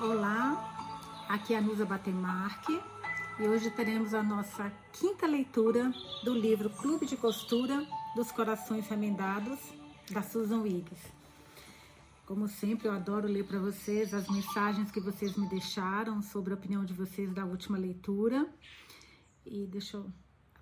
[0.00, 2.80] Olá, aqui é a Nusa Batemarque
[3.36, 9.58] e hoje teremos a nossa quinta leitura do livro Clube de Costura dos Corações Remendados,
[10.12, 11.12] da Susan Wiggs.
[12.24, 16.56] Como sempre, eu adoro ler para vocês as mensagens que vocês me deixaram sobre a
[16.56, 18.48] opinião de vocês da última leitura.
[19.44, 20.06] E deixa eu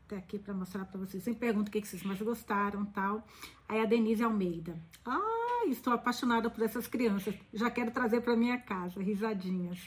[0.06, 1.22] até aqui para mostrar para vocês.
[1.22, 3.22] Sempre pergunto o que vocês mais gostaram tal.
[3.68, 4.80] Aí a Denise Almeida.
[5.04, 5.35] Ah,
[5.70, 7.34] estou apaixonada por essas crianças.
[7.52, 9.02] Já quero trazer para minha casa.
[9.02, 9.78] Risadinhas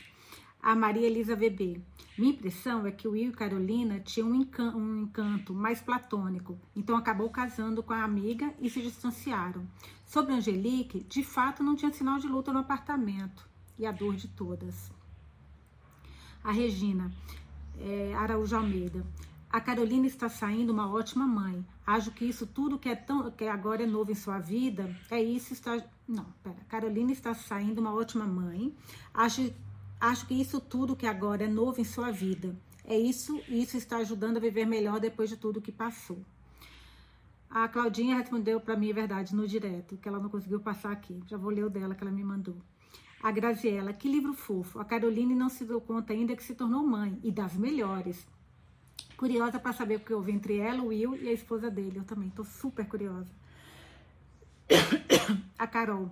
[0.62, 1.81] a Maria Elisa VB.
[2.17, 6.59] Minha impressão é que o Will e Carolina tinham um, encan um encanto mais platônico,
[6.76, 9.66] então acabou casando com a amiga e se distanciaram.
[10.05, 14.27] Sobre Angelique, de fato não tinha sinal de luta no apartamento e a dor de
[14.27, 14.91] todas.
[16.44, 17.09] A Regina
[17.80, 19.05] é, Araújo Almeida.
[19.49, 21.66] A Carolina está saindo uma ótima mãe.
[21.85, 25.22] Acho que isso tudo que é tão que agora é novo em sua vida, é
[25.22, 25.84] isso está.
[26.08, 26.58] Não, pera.
[26.67, 28.75] Carolina está saindo uma ótima mãe.
[29.13, 29.52] Acho
[29.99, 32.55] Acho que isso tudo que agora é novo em sua vida.
[32.86, 36.23] É isso isso está ajudando a viver melhor depois de tudo que passou.
[37.50, 41.22] A Claudinha respondeu para mim a verdade no direto, que ela não conseguiu passar aqui.
[41.27, 42.55] Já vou ler o dela que ela me mandou.
[43.22, 44.80] A Graziella, que livro fofo.
[44.80, 48.25] A Caroline não se deu conta ainda que se tornou mãe e das melhores.
[49.20, 52.00] Curiosa para saber o que houve entre ela, o Will e a esposa dele.
[52.00, 53.31] Eu também estou super curiosa.
[55.59, 56.09] A Carol,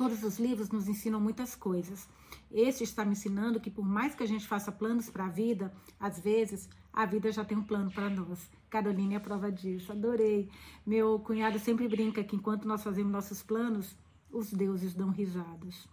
[0.00, 2.08] Todos os livros nos ensinam muitas coisas.
[2.50, 5.70] Este está me ensinando que por mais que a gente faça planos para a vida,
[6.00, 8.50] às vezes a vida já tem um plano para nós.
[8.70, 9.92] Caroline é a prova disso.
[9.92, 10.48] Adorei.
[10.86, 13.94] Meu cunhado sempre brinca que enquanto nós fazemos nossos planos,
[14.32, 15.86] os deuses dão risadas.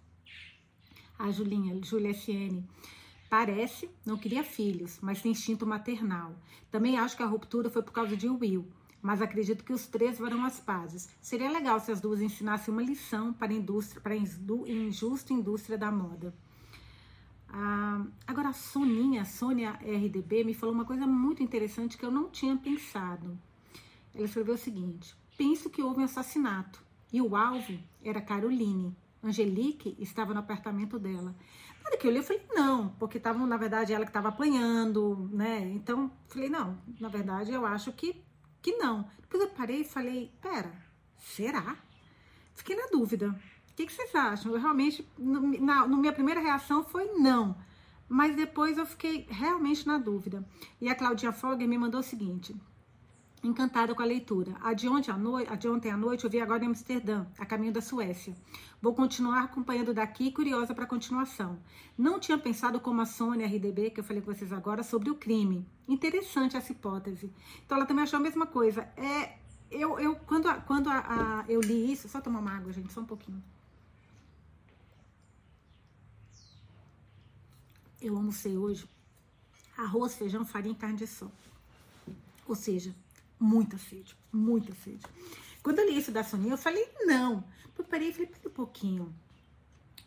[1.19, 2.64] A Julinha, Julia S.N.
[3.30, 6.36] Parece, não queria filhos, mas tem instinto maternal.
[6.72, 8.67] Também acho que a ruptura foi por causa de Will
[9.02, 11.09] mas acredito que os três farão as pazes.
[11.22, 15.78] Seria legal se as duas ensinassem uma lição para a indústria, para a injusta indústria
[15.78, 16.33] da moda.
[17.48, 22.30] Ah, agora a Soninha, Sônia RDB, me falou uma coisa muito interessante que eu não
[22.30, 23.39] tinha pensado.
[24.14, 28.95] Ela escreveu o seguinte: penso que houve um assassinato e o alvo era Caroline.
[29.23, 31.36] Angelique estava no apartamento dela.
[31.99, 35.61] Que eu li, eu falei, não, porque estava, na verdade, ela que estava apanhando, né?
[35.73, 38.23] Então, falei, não, na verdade, eu acho que
[38.61, 39.09] que não.
[39.21, 40.71] Depois eu parei e falei, pera,
[41.17, 41.77] será?
[42.53, 43.30] Fiquei na dúvida.
[43.30, 44.52] O que, que vocês acham?
[44.52, 47.55] Eu realmente, na, na minha primeira reação foi não.
[48.09, 50.45] Mas depois eu fiquei realmente na dúvida.
[50.81, 52.55] E a Claudinha Fogger me mandou o seguinte:
[53.47, 54.55] encantada com a leitura.
[54.61, 57.25] A de, ontem à noite, a de ontem à noite eu vi agora em Amsterdã,
[57.37, 58.35] a caminho da Suécia.
[58.81, 61.59] Vou continuar acompanhando daqui, curiosa para a continuação.
[61.97, 65.15] Não tinha pensado como a Sônia RDB, que eu falei com vocês agora, sobre o
[65.15, 65.65] crime.
[65.87, 67.31] Interessante essa hipótese.
[67.65, 68.81] Então ela também achou a mesma coisa.
[68.95, 69.37] É,
[69.71, 73.02] eu, eu quando, quando a, a, eu li isso, só tomar uma água, gente, só
[73.02, 73.43] um pouquinho.
[78.02, 78.87] Eu almocei hoje
[79.77, 81.31] arroz, feijão, farinha e carne de sol.
[82.47, 82.95] Ou seja,
[83.39, 85.05] muita sede, muita sede.
[85.61, 87.43] Quando eu li isso da Soninha, eu falei, não.
[87.77, 89.14] Eu parei e falei, pera um pouquinho.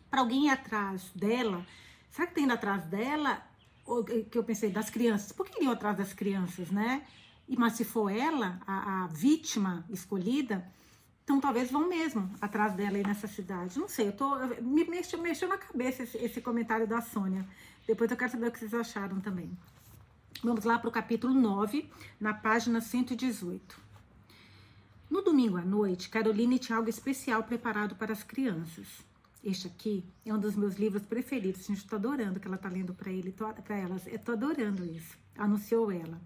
[0.09, 1.65] Para alguém ir atrás dela,
[2.09, 3.41] será que tem indo atrás dela?
[3.85, 5.31] Ou, que eu pensei, das crianças.
[5.31, 7.05] Por que iriam atrás das crianças, né?
[7.47, 10.65] E, mas se for ela, a, a vítima escolhida,
[11.23, 13.79] então talvez vão mesmo atrás dela aí nessa cidade.
[13.79, 14.35] Não sei, eu tô.
[14.61, 17.47] Me mexeu, mexeu na cabeça esse, esse comentário da Sônia.
[17.87, 19.57] Depois eu quero saber o que vocês acharam também.
[20.43, 21.87] Vamos lá para o capítulo 9,
[22.19, 23.79] na página 118.
[25.07, 28.87] No domingo à noite, Caroline tinha algo especial preparado para as crianças.
[29.43, 31.67] Este aqui é um dos meus livros preferidos.
[31.67, 34.07] Gente, estou adorando que ela está lendo para ele, para elas.
[34.07, 35.15] Estou adorando isso.
[35.37, 36.19] Anunciou ela.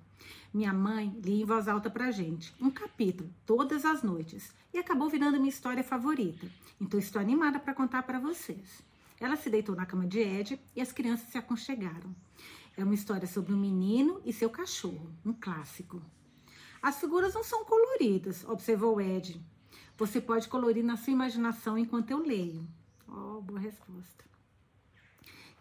[0.54, 5.10] Minha mãe lia em voz alta para gente, um capítulo, todas as noites, e acabou
[5.10, 6.48] virando minha história favorita.
[6.80, 8.82] Então estou animada para contar para vocês.
[9.20, 12.16] Ela se deitou na cama de Ed e as crianças se aconchegaram.
[12.78, 16.02] É uma história sobre um menino e seu cachorro, um clássico.
[16.82, 19.42] As figuras não são coloridas, observou Ed.
[19.98, 22.68] Você pode colorir na sua imaginação enquanto eu leio.
[23.08, 24.26] Oh, boa resposta.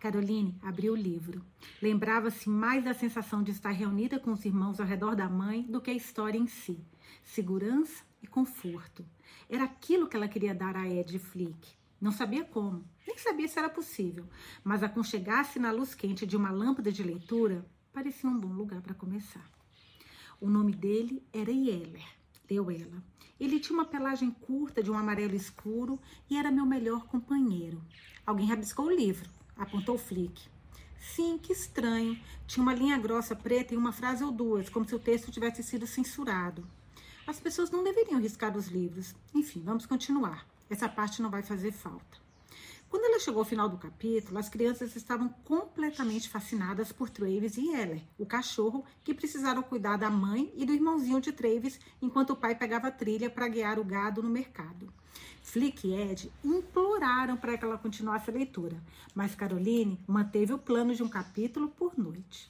[0.00, 1.42] Caroline abriu o livro.
[1.80, 5.80] Lembrava-se mais da sensação de estar reunida com os irmãos ao redor da mãe do
[5.80, 6.84] que a história em si.
[7.22, 9.02] Segurança e conforto.
[9.48, 11.72] Era aquilo que ela queria dar a Ed Flick.
[12.00, 14.26] Não sabia como, nem sabia se era possível,
[14.62, 18.94] mas aconchegar-se na luz quente de uma lâmpada de leitura parecia um bom lugar para
[18.94, 19.48] começar.
[20.40, 22.06] O nome dele era Yeller,
[22.50, 23.02] leu ela.
[23.38, 27.82] Ele tinha uma pelagem curta de um amarelo escuro e era meu melhor companheiro.
[28.26, 30.48] Alguém rabiscou o livro, apontou Flick.
[30.98, 32.18] Sim, que estranho.
[32.46, 35.62] Tinha uma linha grossa preta e uma frase ou duas, como se o texto tivesse
[35.62, 36.66] sido censurado.
[37.26, 39.14] As pessoas não deveriam riscar os livros.
[39.34, 40.46] Enfim, vamos continuar.
[40.68, 42.23] Essa parte não vai fazer falta.
[42.94, 47.70] Quando ela chegou ao final do capítulo, as crianças estavam completamente fascinadas por Travis e
[47.70, 52.36] Heller, o cachorro que precisaram cuidar da mãe e do irmãozinho de Travis enquanto o
[52.36, 54.92] pai pegava trilha para guiar o gado no mercado.
[55.42, 58.80] Flick e Ed imploraram para que ela continuasse a leitura,
[59.12, 62.48] mas Caroline manteve o plano de um capítulo por noite.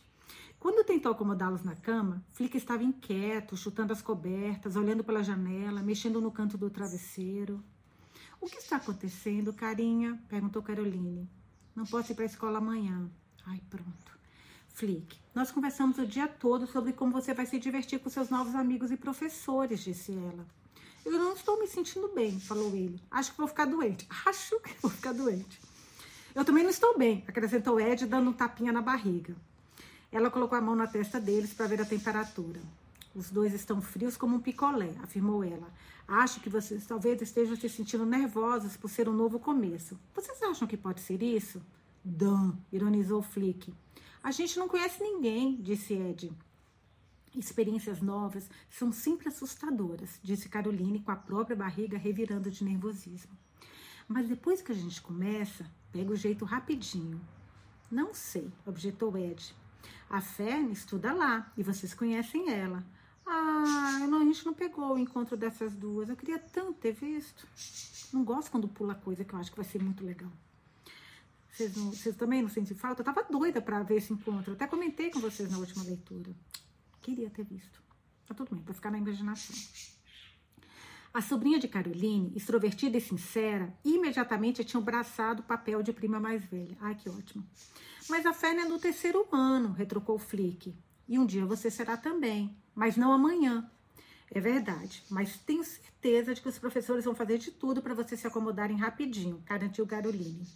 [0.60, 6.20] Quando tentou acomodá-los na cama, Flick estava inquieto, chutando as cobertas, olhando pela janela, mexendo
[6.20, 7.64] no canto do travesseiro.
[8.44, 10.20] O que está acontecendo, carinha?
[10.28, 11.26] perguntou Caroline.
[11.74, 13.10] Não posso ir para a escola amanhã.
[13.46, 14.18] Ai, pronto.
[14.68, 18.54] Flick, nós conversamos o dia todo sobre como você vai se divertir com seus novos
[18.54, 20.46] amigos e professores, disse ela.
[21.06, 23.00] Eu não estou me sentindo bem, falou ele.
[23.10, 24.06] Acho que vou ficar doente.
[24.26, 25.58] Acho que vou ficar doente.
[26.34, 29.34] Eu também não estou bem, acrescentou Ed, dando um tapinha na barriga.
[30.12, 32.60] Ela colocou a mão na testa deles para ver a temperatura.
[33.14, 35.72] Os dois estão frios como um picolé, afirmou ela.
[36.06, 39.98] Acho que vocês talvez estejam se sentindo nervosos por ser um novo começo.
[40.12, 41.62] Vocês acham que pode ser isso?
[42.04, 43.72] Dan, ironizou Flick.
[44.22, 46.32] A gente não conhece ninguém, disse Ed.
[47.34, 53.32] Experiências novas são sempre assustadoras, disse Caroline com a própria barriga revirando de nervosismo.
[54.08, 57.20] Mas depois que a gente começa, pega o jeito rapidinho.
[57.90, 59.54] Não sei, objetou Ed.
[60.10, 62.84] A Fern estuda lá e vocês conhecem ela.
[63.26, 66.08] Ah, não, a gente não pegou o encontro dessas duas.
[66.08, 67.46] Eu queria tanto ter visto.
[68.12, 70.30] Não gosto quando pula coisa que eu acho que vai ser muito legal.
[71.50, 73.00] Vocês, também não sentem falta?
[73.00, 74.50] Eu tava doida para ver esse encontro.
[74.50, 76.34] Eu até comentei com vocês na última leitura.
[77.00, 77.80] Queria ter visto.
[78.26, 79.54] Tá tudo bem, pra ficar na imaginação.
[81.12, 86.44] A sobrinha de Caroline, extrovertida e sincera, imediatamente tinha abraçado o papel de prima mais
[86.44, 86.76] velha.
[86.80, 87.46] Ai, que ótimo.
[88.08, 90.74] Mas a Fern é no terceiro ano, retrucou Flick.
[91.08, 93.70] E um dia você será também mas não amanhã.
[94.30, 98.16] É verdade, mas tenho certeza de que os professores vão fazer de tudo para você
[98.16, 100.46] se acomodarem rapidinho, garantiu Caroline.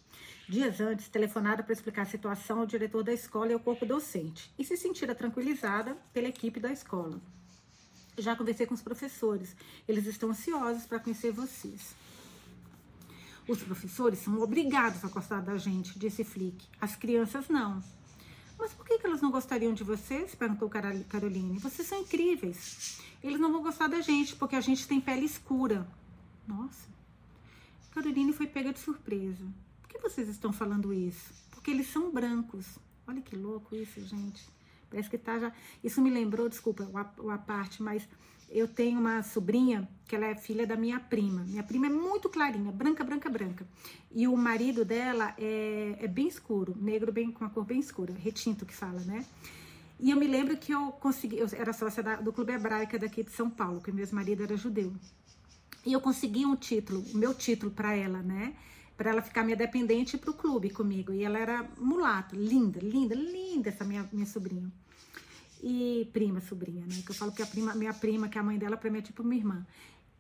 [0.49, 4.53] Dias antes, telefonada para explicar a situação ao diretor da escola e ao corpo docente,
[4.59, 7.21] e se sentira tranquilizada pela equipe da escola.
[8.17, 9.55] Já conversei com os professores,
[9.87, 11.95] eles estão ansiosos para conhecer vocês.
[13.47, 16.67] Os professores são obrigados a gostar da gente, disse Flick.
[16.81, 17.83] As crianças não.
[18.59, 20.35] Mas por que, que elas não gostariam de vocês?
[20.35, 21.59] Perguntou Caroline.
[21.59, 23.01] Vocês são incríveis.
[23.23, 25.87] Eles não vão gostar da gente porque a gente tem pele escura.
[26.47, 26.89] Nossa.
[27.93, 29.45] Caroline foi pega de surpresa.
[29.83, 31.33] Por que vocês estão falando isso?
[31.51, 32.79] Porque eles são brancos.
[33.07, 34.49] Olha que louco isso, gente.
[34.91, 35.53] Parece que tá já.
[35.83, 36.89] Isso me lembrou, desculpa,
[37.19, 38.07] o a parte, mas
[38.51, 41.43] eu tenho uma sobrinha que ela é filha da minha prima.
[41.43, 43.67] Minha prima é muito clarinha, branca, branca, branca.
[44.11, 48.15] E o marido dela é, é bem escuro, negro bem com a cor bem escura,
[48.15, 49.25] retinto que fala, né?
[50.01, 53.23] E eu me lembro que eu consegui, eu era sócia da, do Clube Hebraica daqui
[53.23, 54.95] de São Paulo, que meu marido era judeu.
[55.85, 58.55] E eu consegui um título, o meu título para ela, né?
[58.97, 61.13] Para ela ficar minha dependente para o clube comigo.
[61.13, 64.73] E ela era mulata, linda, linda, linda essa minha, minha sobrinha
[65.63, 67.03] e prima, sobrinha, né?
[67.05, 68.99] Que eu falo que a prima, minha prima, que é a mãe dela, pra mim
[68.99, 69.67] é tipo minha irmã.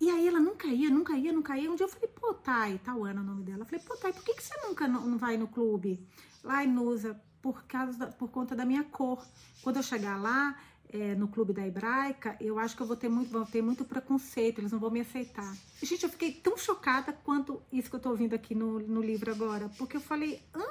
[0.00, 1.70] E aí ela nunca ia, nunca ia, nunca ia.
[1.70, 3.60] Um dia eu falei, pô, Thay, Tauana é o nome dela.
[3.60, 6.06] Eu falei, pô, Thay, por que, que você nunca não, não vai no clube?
[6.44, 9.26] Lá em Nusa, por, causa da, por conta da minha cor.
[9.62, 10.56] Quando eu chegar lá,
[10.90, 13.84] é, no clube da hebraica, eu acho que eu vou ter muito, vou ter muito
[13.84, 15.54] preconceito, eles não vão me aceitar.
[15.82, 19.30] Gente, eu fiquei tão chocada quanto isso que eu tô ouvindo aqui no, no livro
[19.30, 19.68] agora.
[19.76, 20.64] Porque eu falei, hã?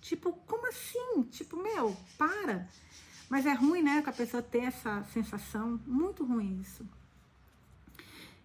[0.00, 1.22] Tipo, como assim?
[1.30, 2.66] Tipo, meu, para.
[3.30, 5.80] Mas é ruim, né, que a pessoa ter essa sensação.
[5.86, 6.84] Muito ruim isso.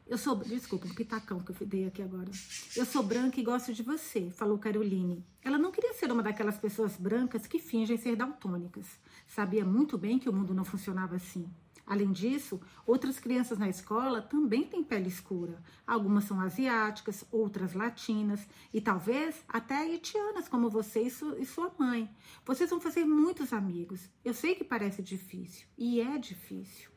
[0.08, 2.30] Eu sou, desculpa, um pitacão que eu dei aqui agora.
[2.76, 5.26] Eu sou branca e gosto de você, falou Caroline.
[5.42, 8.86] Ela não queria ser uma daquelas pessoas brancas que fingem ser daltônicas.
[9.28, 11.50] Sabia muito bem que o mundo não funcionava assim.
[11.88, 15.62] Além disso, outras crianças na escola também têm pele escura.
[15.86, 22.10] Algumas são asiáticas, outras latinas e talvez até haitianas, como você e, su sua mãe.
[22.44, 24.10] Vocês vão fazer muitos amigos.
[24.24, 26.90] Eu sei que parece difícil e é difícil.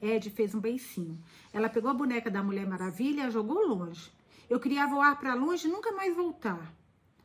[0.00, 1.18] Ed fez um beicinho.
[1.52, 4.12] Ela pegou a boneca da Mulher Maravilha e jogou longe.
[4.48, 6.74] Eu queria voar para longe e nunca mais voltar.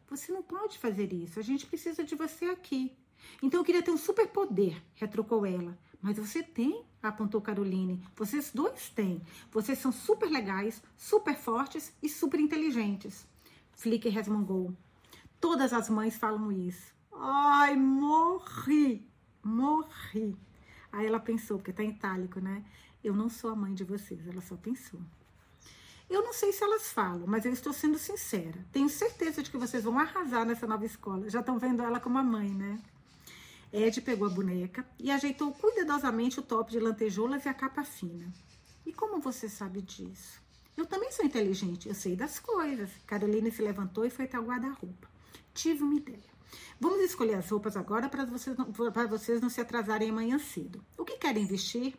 [0.10, 1.40] Você não pode fazer isso.
[1.40, 2.96] A gente precisa de você aqui.
[3.42, 5.78] Então eu queria ter um superpoder, retrucou ela.
[6.02, 8.04] Mas você tem, apontou Caroline.
[8.16, 9.22] Vocês dois têm.
[9.52, 13.28] Vocês são super legais, super fortes e super inteligentes.
[13.74, 14.76] Flick resmungou.
[15.40, 16.94] Todas as mães falam isso.
[17.14, 19.08] Ai, morri,
[19.44, 20.36] morri.
[20.92, 22.64] Aí ela pensou, porque tá em itálico, né?
[23.04, 24.28] Eu não sou a mãe de vocês.
[24.28, 25.00] Ela só pensou.
[26.10, 28.66] Eu não sei se elas falam, mas eu estou sendo sincera.
[28.72, 31.30] Tenho certeza de que vocês vão arrasar nessa nova escola.
[31.30, 32.78] Já estão vendo ela como a mãe, né?
[33.74, 38.32] Ed pegou a boneca e ajeitou cuidadosamente o top de lantejoulas e a capa fina.
[38.86, 40.42] E como você sabe disso?
[40.76, 42.90] Eu também sou inteligente, eu sei das coisas.
[43.08, 45.10] Caroline se levantou e foi até o guarda-roupa.
[45.54, 46.32] Tive uma ideia.
[46.80, 48.58] Vamos escolher as roupas agora para vocês,
[48.94, 50.84] para vocês não se atrasarem amanhã cedo.
[50.98, 51.96] O que querem vestir?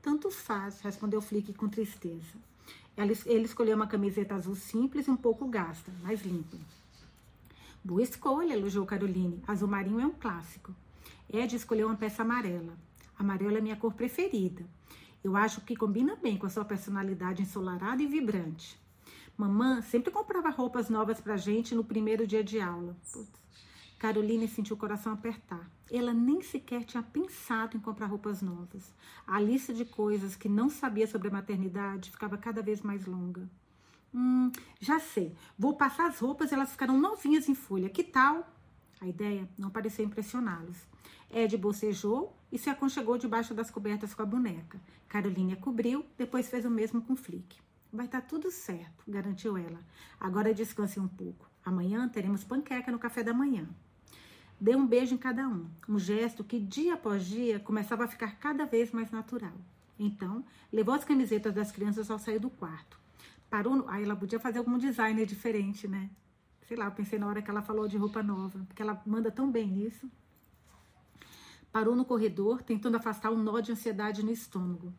[0.00, 2.38] Tanto faz, respondeu Flick com tristeza.
[3.26, 6.56] Ele escolheu uma camiseta azul simples e um pouco gasta, mas limpa.
[7.84, 9.42] Boa escolha, elogiou Caroline.
[9.46, 10.74] Azul marinho é um clássico.
[11.32, 12.76] Ed escolheu uma peça amarela.
[13.18, 14.64] Amarelo é minha cor preferida.
[15.24, 18.78] Eu acho que combina bem com a sua personalidade ensolarada e vibrante.
[19.36, 22.96] Mamã sempre comprava roupas novas pra gente no primeiro dia de aula.
[23.12, 23.42] Putz.
[24.52, 25.70] Sentiu o coração apertar.
[25.90, 28.92] Ela nem sequer tinha pensado em comprar roupas novas.
[29.26, 33.48] A lista de coisas que não sabia sobre a maternidade ficava cada vez mais longa.
[34.12, 35.34] Hum, já sei.
[35.56, 37.88] Vou passar as roupas e elas ficarão novinhas em folha.
[37.88, 38.46] Que tal?
[39.00, 40.76] A ideia não pareceu impressioná-los.
[41.32, 44.78] Ed bocejou e se aconchegou debaixo das cobertas com a boneca.
[45.08, 47.56] Caroline a cobriu, depois fez o mesmo com Flick.
[47.90, 49.80] Vai estar tá tudo certo, garantiu ela.
[50.20, 51.48] Agora descanse um pouco.
[51.64, 53.66] Amanhã teremos panqueca no café da manhã.
[54.60, 58.36] Deu um beijo em cada um, um gesto que dia após dia começava a ficar
[58.38, 59.54] cada vez mais natural.
[59.98, 62.98] Então, levou as camisetas das crianças ao sair do quarto.
[63.48, 63.88] Parou no...
[63.88, 66.10] Aí ela podia fazer algum designer diferente, né?
[66.68, 69.30] Sei lá, eu pensei na hora que ela falou de roupa nova, porque ela manda
[69.30, 70.10] tão bem nisso.
[71.72, 74.92] Parou no corredor, tentando afastar um nó de ansiedade no estômago.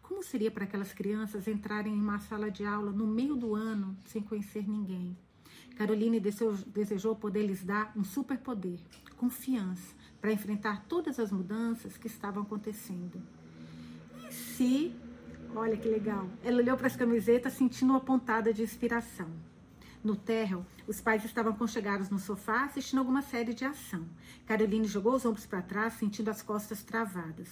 [0.00, 3.96] Como seria para aquelas crianças entrarem em uma sala de aula no meio do ano
[4.04, 5.16] sem conhecer ninguém?
[5.76, 8.78] Caroline desejou poder lhes dar um superpoder,
[9.16, 13.20] confiança, para enfrentar todas as mudanças que estavam acontecendo.
[14.28, 14.94] E se,
[15.54, 19.28] olha que legal, ela olhou para as camisetas sentindo uma pontada de inspiração.
[20.02, 24.06] No térreo, os pais estavam conchegados no sofá assistindo alguma série de ação.
[24.46, 27.48] Caroline jogou os ombros para trás, sentindo as costas travadas.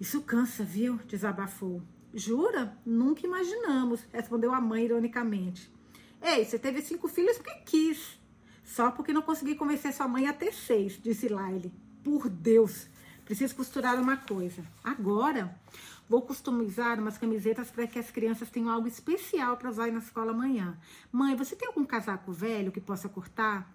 [0.00, 0.96] Isso cansa, viu?
[1.06, 1.82] desabafou.
[2.14, 2.76] Jura?
[2.84, 5.70] Nunca imaginamos, respondeu a mãe ironicamente.
[6.22, 8.18] Ei, você teve cinco filhos porque quis.
[8.64, 11.72] Só porque não consegui convencer sua mãe a ter seis, disse Laile.
[12.02, 12.88] Por Deus,
[13.24, 14.64] preciso costurar uma coisa.
[14.82, 15.54] Agora,
[16.10, 20.32] vou customizar umas camisetas para que as crianças tenham algo especial para usar na escola
[20.32, 20.76] amanhã.
[21.12, 23.72] Mãe, você tem algum casaco velho que possa cortar?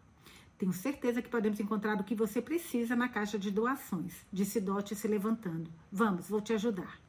[0.57, 4.93] Tenho certeza que podemos encontrar o que você precisa na caixa de doações, disse Dot
[4.93, 5.71] se levantando.
[5.89, 6.99] Vamos, vou te ajudar.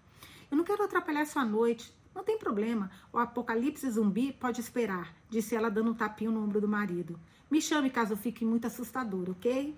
[0.48, 1.92] Eu não quero atrapalhar sua noite.
[2.14, 6.60] Não tem problema, o apocalipse zumbi pode esperar, disse ela dando um tapinho no ombro
[6.60, 7.18] do marido.
[7.50, 9.76] Me chame caso fique muito assustador, ok?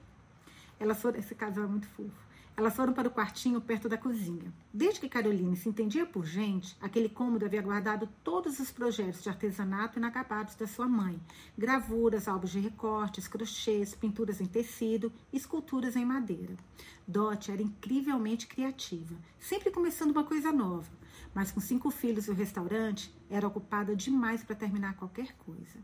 [0.95, 2.28] Foram, esse casal é muito fofo.
[2.59, 4.53] Elas foram para o quartinho perto da cozinha.
[4.75, 9.29] Desde que Caroline se entendia por gente, aquele cômodo havia guardado todos os projetos de
[9.29, 11.21] artesanato inacabados da sua mãe:
[11.57, 16.57] gravuras, álbuns de recortes, crochês, pinturas em tecido, esculturas em madeira.
[17.07, 20.99] Dot era incrivelmente criativa, sempre começando uma coisa nova
[21.35, 25.79] mas com cinco filhos e o restaurante, era ocupada demais para terminar qualquer coisa.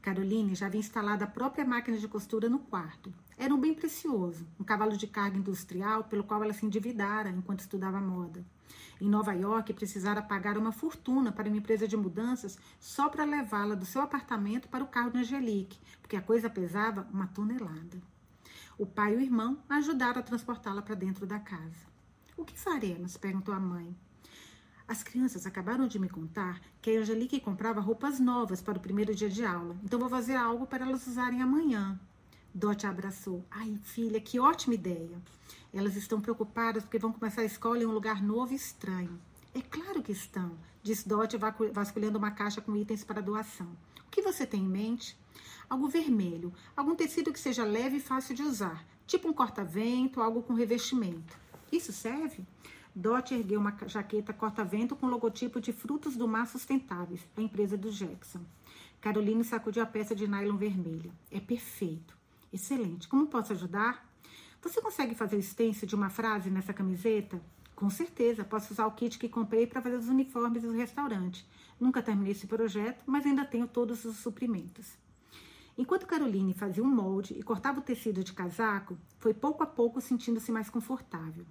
[0.00, 3.12] Caroline já havia instalado a própria máquina de costura no quarto.
[3.36, 7.60] Era um bem precioso, um cavalo de carga industrial pelo qual ela se endividara enquanto
[7.60, 8.44] estudava moda.
[9.00, 13.74] Em Nova York, precisara pagar uma fortuna para uma empresa de mudanças só para levá-la
[13.74, 18.02] do seu apartamento para o carro de Angelique, porque a coisa pesava uma tonelada.
[18.76, 21.86] O pai e o irmão ajudaram a transportá-la para dentro da casa.
[22.36, 23.16] O que faremos?
[23.16, 23.96] perguntou a mãe.
[24.88, 29.14] As crianças acabaram de me contar que a Angelique comprava roupas novas para o primeiro
[29.14, 29.76] dia de aula.
[29.84, 32.00] Então vou fazer algo para elas usarem amanhã.
[32.54, 33.44] Dot abraçou.
[33.50, 35.20] Ai, filha, que ótima ideia.
[35.74, 39.20] Elas estão preocupadas porque vão começar a escola em um lugar novo e estranho.
[39.54, 41.36] É claro que estão, disse Dot
[41.70, 43.68] vasculhando uma caixa com itens para doação.
[44.06, 45.18] O que você tem em mente?
[45.68, 50.42] Algo vermelho, algum tecido que seja leve e fácil de usar, tipo um corta-vento, algo
[50.42, 51.36] com revestimento.
[51.70, 52.42] Isso serve?
[53.00, 57.92] Dot ergueu uma jaqueta corta-vento com logotipo de Frutos do Mar Sustentáveis, a empresa do
[57.92, 58.40] Jackson.
[59.00, 61.12] Caroline sacudiu a peça de nylon vermelha.
[61.30, 62.18] É perfeito.
[62.52, 63.06] Excelente.
[63.06, 64.04] Como posso ajudar?
[64.60, 67.40] Você consegue fazer o stencil de uma frase nessa camiseta?
[67.76, 71.46] Com certeza, posso usar o kit que comprei para fazer os uniformes do restaurante.
[71.78, 74.98] Nunca terminei esse projeto, mas ainda tenho todos os suprimentos.
[75.78, 80.00] Enquanto Caroline fazia um molde e cortava o tecido de casaco, foi pouco a pouco
[80.00, 81.46] sentindo-se mais confortável.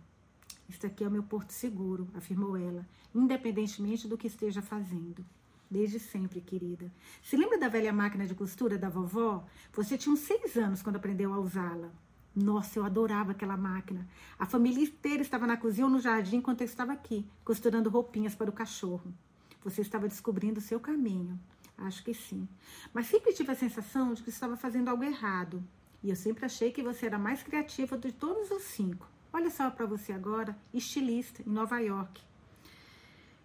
[0.68, 5.26] Isso aqui é o meu porto seguro, afirmou ela, independentemente do que esteja fazendo.
[5.70, 6.92] Desde sempre, querida.
[7.22, 9.46] Se lembra da velha máquina de costura da vovó?
[9.74, 11.92] Você tinha uns seis anos quando aprendeu a usá-la.
[12.36, 14.08] Nossa, eu adorava aquela máquina.
[14.38, 18.36] A família inteira estava na cozinha ou no jardim enquanto eu estava aqui, costurando roupinhas
[18.36, 19.14] para o cachorro.
[19.64, 21.40] Você estava descobrindo o seu caminho.
[21.78, 22.48] Acho que sim.
[22.94, 25.64] Mas sempre tive a sensação de que estava fazendo algo errado.
[26.04, 29.08] E eu sempre achei que você era mais criativa de todos os cinco.
[29.38, 32.24] Olha só para você agora, estilista em Nova York.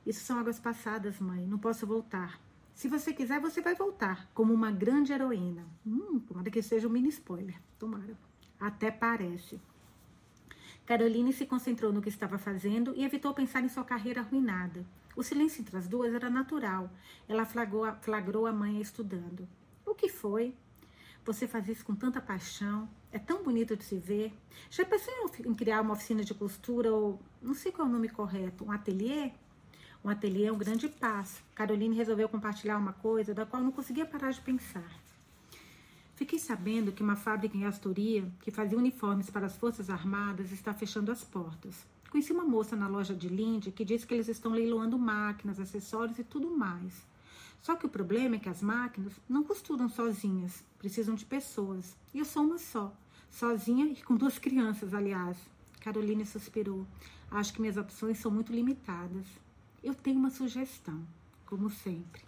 [0.07, 1.47] Isso são águas passadas, mãe.
[1.47, 2.41] Não posso voltar.
[2.75, 5.67] Se você quiser, você vai voltar como uma grande heroína.
[5.87, 7.61] Hum, tomara que seja um mini spoiler.
[7.79, 8.17] Tomara.
[8.59, 9.61] Até parece.
[10.87, 14.87] Caroline se concentrou no que estava fazendo e evitou pensar em sua carreira arruinada.
[15.15, 16.91] O silêncio entre as duas era natural.
[17.29, 19.47] Ela flagrou, flagrou a mãe estudando.
[19.85, 20.55] O que foi?
[21.25, 22.89] Você faz isso com tanta paixão.
[23.13, 24.33] É tão bonito de se ver.
[24.71, 25.15] Já pensou
[25.45, 28.73] em criar uma oficina de costura ou, não sei qual é o nome correto, um
[28.73, 29.31] ateliê?
[30.05, 31.41] Um ateliê é um grande passo.
[31.55, 35.01] Caroline resolveu compartilhar uma coisa da qual não conseguia parar de pensar.
[36.17, 40.75] Fiquei sabendo que uma fábrica em Astoria, que fazia uniformes para as Forças Armadas, está
[40.75, 41.87] fechando as portas.
[42.11, 46.19] Conheci uma moça na loja de Lindy que disse que eles estão leiloando máquinas, acessórios
[46.19, 47.07] e tudo mais.
[47.63, 51.97] Só que o problema é que as máquinas não costuram sozinhas, precisam de pessoas.
[52.13, 52.93] E eu sou uma só,
[53.31, 55.39] sozinha e com duas crianças, aliás.
[55.81, 56.85] Caroline suspirou.
[57.31, 59.27] Acho que minhas opções são muito limitadas.
[59.83, 61.07] Eu tenho uma sugestão,
[61.47, 62.23] como sempre.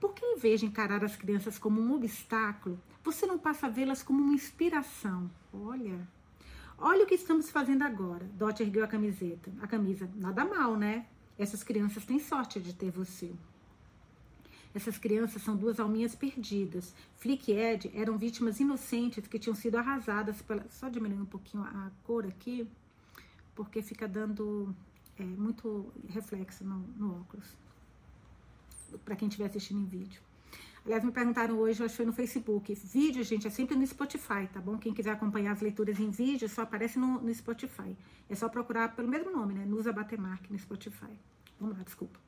[0.00, 3.70] Por que, em vez de encarar as crianças como um obstáculo, você não passa a
[3.70, 5.30] vê-las como uma inspiração?
[5.52, 6.08] Olha,
[6.78, 8.24] olha o que estamos fazendo agora.
[8.32, 10.10] Dot ergueu a camiseta, a camisa.
[10.14, 11.06] Nada mal, né?
[11.36, 13.34] Essas crianças têm sorte de ter você.
[14.74, 16.94] Essas crianças são duas alminhas perdidas.
[17.16, 20.64] Flick e Ed eram vítimas inocentes que tinham sido arrasadas pela.
[20.70, 22.68] Só diminuir um pouquinho a cor aqui,
[23.54, 24.74] porque fica dando
[25.18, 27.56] é, muito reflexo no, no óculos.
[29.04, 30.20] Para quem estiver assistindo em vídeo.
[30.84, 32.74] Aliás, me perguntaram hoje, eu acho que foi no Facebook.
[32.74, 34.78] Vídeo, gente, é sempre no Spotify, tá bom?
[34.78, 37.94] Quem quiser acompanhar as leituras em vídeo, só aparece no, no Spotify.
[38.28, 39.66] É só procurar pelo mesmo nome, né?
[39.66, 41.18] Nusa Batemark no Spotify.
[41.60, 42.18] Vamos lá, desculpa.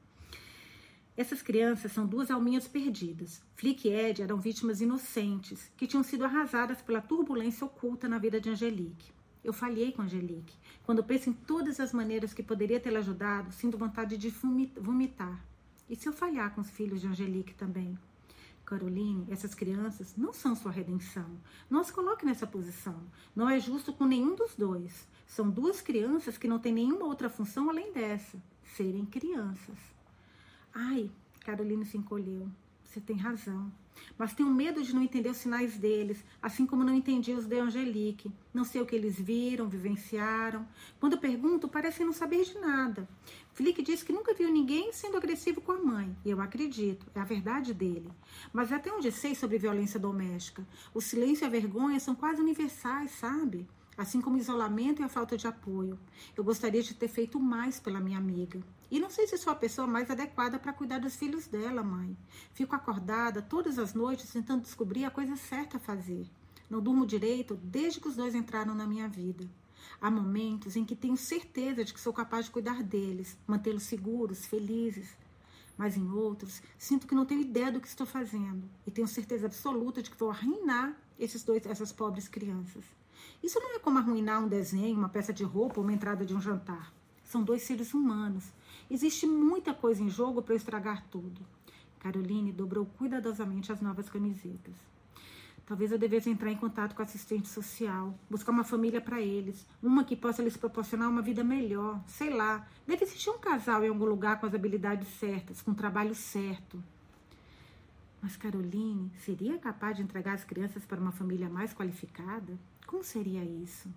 [1.16, 3.42] Essas crianças são duas alminhas perdidas.
[3.56, 8.40] Flick e Ed eram vítimas inocentes que tinham sido arrasadas pela turbulência oculta na vida
[8.40, 9.12] de Angelique.
[9.42, 10.56] Eu falhei com Angelique.
[10.84, 14.30] Quando penso em todas as maneiras que poderia tê-la ajudado, sinto vontade de
[14.80, 15.44] vomitar.
[15.88, 17.98] E se eu falhar com os filhos de Angelique também?
[18.64, 21.26] Caroline, essas crianças não são sua redenção.
[21.68, 23.02] Não as coloque nessa posição.
[23.34, 25.08] Não é justo com nenhum dos dois.
[25.26, 28.40] São duas crianças que não têm nenhuma outra função além dessa:
[28.76, 29.76] serem crianças.
[30.74, 32.48] Ai, Carolina se encolheu.
[32.84, 33.70] Você tem razão.
[34.18, 37.58] Mas tenho medo de não entender os sinais deles, assim como não entendi os de
[37.58, 38.32] Angelique.
[38.52, 40.66] Não sei o que eles viram, vivenciaram.
[40.98, 43.08] Quando pergunto, parecem não saber de nada.
[43.52, 46.16] Felipe disse que nunca viu ninguém sendo agressivo com a mãe.
[46.24, 48.10] E eu acredito, é a verdade dele.
[48.52, 53.12] Mas até onde sei sobre violência doméstica, o silêncio e a vergonha são quase universais,
[53.12, 53.66] sabe?
[54.00, 55.98] Assim como o isolamento e a falta de apoio.
[56.34, 58.58] Eu gostaria de ter feito mais pela minha amiga.
[58.90, 62.16] E não sei se sou a pessoa mais adequada para cuidar dos filhos dela, mãe.
[62.54, 66.26] Fico acordada todas as noites tentando descobrir a coisa certa a fazer.
[66.70, 69.46] Não durmo direito desde que os dois entraram na minha vida.
[70.00, 74.46] Há momentos em que tenho certeza de que sou capaz de cuidar deles, mantê-los seguros,
[74.46, 75.10] felizes.
[75.76, 79.44] Mas em outros, sinto que não tenho ideia do que estou fazendo e tenho certeza
[79.44, 82.98] absoluta de que vou arruinar esses dois, essas pobres crianças.
[83.42, 86.34] Isso não é como arruinar um desenho, uma peça de roupa ou uma entrada de
[86.34, 86.92] um jantar.
[87.24, 88.52] São dois seres humanos.
[88.90, 91.40] Existe muita coisa em jogo para estragar tudo.
[92.00, 94.74] Caroline dobrou cuidadosamente as novas camisetas.
[95.70, 100.02] Talvez eu devesse entrar em contato com assistente social, buscar uma família para eles, uma
[100.02, 102.02] que possa lhes proporcionar uma vida melhor.
[102.08, 105.74] Sei lá, deve existir um casal em algum lugar com as habilidades certas, com o
[105.76, 106.82] trabalho certo.
[108.20, 112.58] Mas Caroline seria capaz de entregar as crianças para uma família mais qualificada?
[112.90, 113.88] Como seria isso?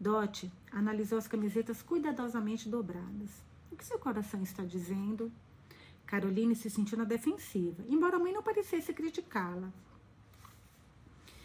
[0.00, 3.28] Dot analisou as camisetas cuidadosamente dobradas.
[3.70, 5.30] O que seu coração está dizendo?
[6.06, 9.70] Caroline se sentiu na defensiva, embora a mãe não parecesse criticá-la.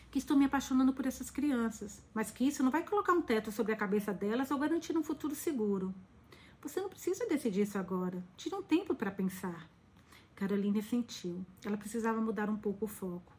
[0.10, 3.52] Que estou me apaixonando por essas crianças, mas que isso não vai colocar um teto
[3.52, 5.94] sobre a cabeça delas ou garantir um futuro seguro.
[6.62, 8.24] Você não precisa decidir isso agora.
[8.38, 9.70] Tire um tempo para pensar.
[10.34, 11.46] Caroline sentiu.
[11.62, 13.39] Ela precisava mudar um pouco o foco.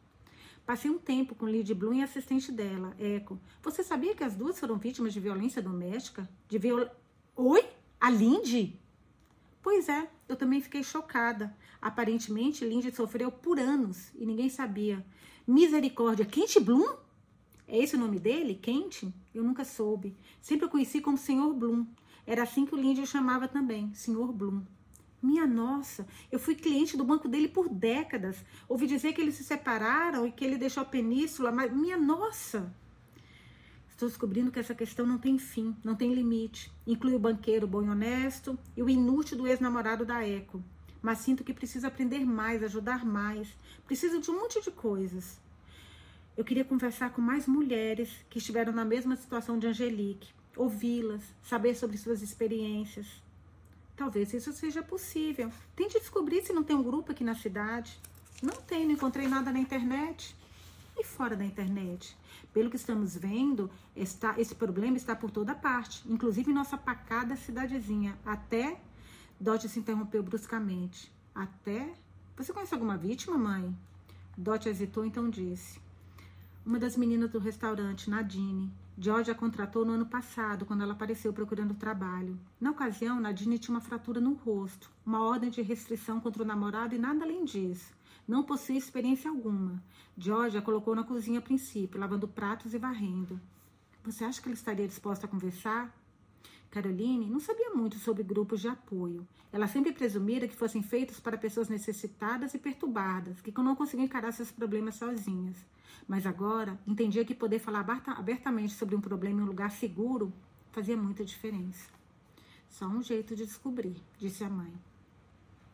[0.71, 3.37] Passei um tempo com Lady Bloom e assistente dela, Echo.
[3.61, 6.29] Você sabia que as duas foram vítimas de violência doméstica?
[6.47, 6.87] De viol...
[7.35, 7.65] Oi?
[7.99, 8.79] A Lindy?
[9.61, 11.53] Pois é, eu também fiquei chocada.
[11.81, 15.05] Aparentemente, Lindy sofreu por anos e ninguém sabia.
[15.45, 16.87] Misericórdia, Kent Bloom?
[17.67, 18.55] É esse o nome dele?
[18.55, 19.13] Kent?
[19.35, 20.15] Eu nunca soube.
[20.41, 21.85] Sempre o conheci como Senhor Bloom.
[22.25, 24.61] Era assim que o Lindy o chamava também, Senhor Bloom.
[25.21, 28.43] Minha nossa, eu fui cliente do banco dele por décadas.
[28.67, 32.73] Ouvi dizer que eles se separaram e que ele deixou a península, mas minha nossa.
[33.87, 36.71] Estou descobrindo que essa questão não tem fim, não tem limite.
[36.87, 40.63] Inclui o banqueiro bom e honesto e o inútil do ex-namorado da Eco.
[41.03, 43.47] Mas sinto que preciso aprender mais, ajudar mais.
[43.85, 45.39] Preciso de um monte de coisas.
[46.35, 51.75] Eu queria conversar com mais mulheres que estiveram na mesma situação de Angelique, ouvi-las, saber
[51.75, 53.21] sobre suas experiências.
[54.01, 55.51] Talvez isso seja possível.
[55.75, 57.99] Tente descobrir se não tem um grupo aqui na cidade.
[58.41, 60.35] Não tem, não encontrei nada na internet.
[60.97, 62.17] E fora da internet?
[62.51, 67.35] Pelo que estamos vendo, está, esse problema está por toda parte, inclusive em nossa pacada
[67.35, 68.17] cidadezinha.
[68.25, 68.81] Até
[69.39, 71.11] Dot se interrompeu bruscamente.
[71.35, 71.93] Até.
[72.35, 73.71] Você conhece alguma vítima, mãe?
[74.35, 75.79] Dot hesitou, então disse.
[76.65, 78.73] Uma das meninas do restaurante, Nadine.
[79.03, 82.39] George a contratou no ano passado, quando ela apareceu procurando trabalho.
[82.59, 86.93] Na ocasião, Nadine tinha uma fratura no rosto, uma ordem de restrição contra o namorado
[86.93, 87.91] e nada além disso.
[88.27, 89.81] Não possuía experiência alguma.
[90.15, 93.41] George a colocou na cozinha a princípio, lavando pratos e varrendo.
[94.03, 95.91] Você acha que ele estaria disposto a conversar?
[96.69, 99.27] Caroline não sabia muito sobre grupos de apoio.
[99.51, 104.31] Ela sempre presumira que fossem feitos para pessoas necessitadas e perturbadas, que não conseguiam encarar
[104.31, 105.57] seus problemas sozinhas.
[106.07, 110.33] Mas agora entendia que poder falar abertamente sobre um problema em um lugar seguro
[110.71, 111.89] fazia muita diferença.
[112.69, 114.73] Só um jeito de descobrir, disse a mãe.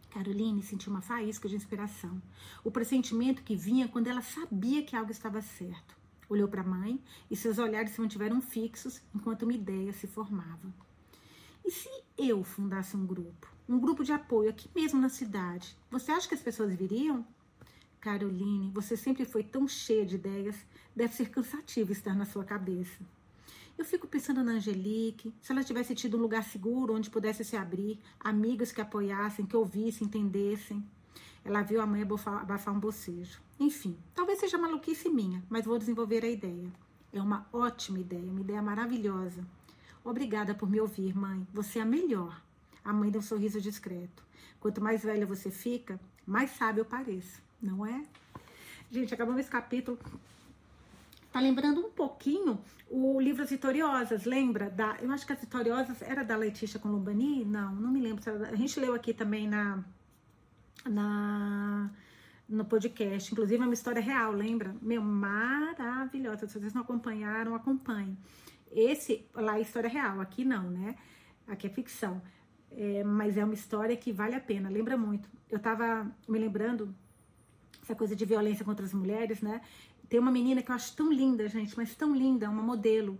[0.09, 2.21] Caroline sentiu uma faísca de inspiração.
[2.63, 5.95] O pressentimento que vinha quando ela sabia que algo estava certo.
[6.29, 10.73] Olhou para a mãe e seus olhares se mantiveram fixos enquanto uma ideia se formava.
[11.63, 13.47] E se eu fundasse um grupo?
[13.67, 15.77] Um grupo de apoio aqui mesmo na cidade?
[15.91, 17.25] Você acha que as pessoas viriam?
[17.99, 20.55] Caroline, você sempre foi tão cheia de ideias,
[20.95, 23.03] deve ser cansativo estar na sua cabeça.
[23.77, 27.55] Eu fico pensando na Angelique, se ela tivesse tido um lugar seguro onde pudesse se
[27.55, 30.83] abrir, amigos que apoiassem, que ouvissem, entendessem.
[31.45, 33.39] Ela viu a mãe abafar um bocejo.
[33.59, 36.71] Enfim, talvez seja maluquice minha, mas vou desenvolver a ideia.
[37.13, 39.45] É uma ótima ideia, uma ideia maravilhosa.
[40.03, 41.47] Obrigada por me ouvir, mãe.
[41.53, 42.41] Você é a melhor.
[42.83, 44.23] A mãe deu um sorriso discreto.
[44.59, 48.03] Quanto mais velha você fica, mais sábio eu pareço, não é?
[48.91, 49.97] Gente, acabamos esse capítulo
[51.37, 54.71] Tá lembrando um pouquinho o livro As Vitoriosas, lembra?
[54.71, 57.45] Da, eu acho que As Vitoriosas era da Letícia Colombani?
[57.45, 58.23] Não, não me lembro.
[58.43, 59.83] a gente leu aqui também na,
[60.89, 61.91] na
[62.49, 63.31] no podcast.
[63.31, 64.75] Inclusive, é uma história real, lembra?
[64.81, 66.47] Meu, maravilhosa.
[66.47, 68.17] Se vocês não acompanharam, acompanhem.
[68.71, 70.95] Esse lá é história real, aqui não, né?
[71.47, 72.19] Aqui é ficção.
[72.71, 75.29] É, mas é uma história que vale a pena, lembra muito.
[75.51, 76.95] Eu tava me lembrando
[77.87, 79.61] essa coisa de violência contra as mulheres, né?
[80.09, 83.17] Tem uma menina que eu acho tão linda, gente, mas tão linda, uma modelo.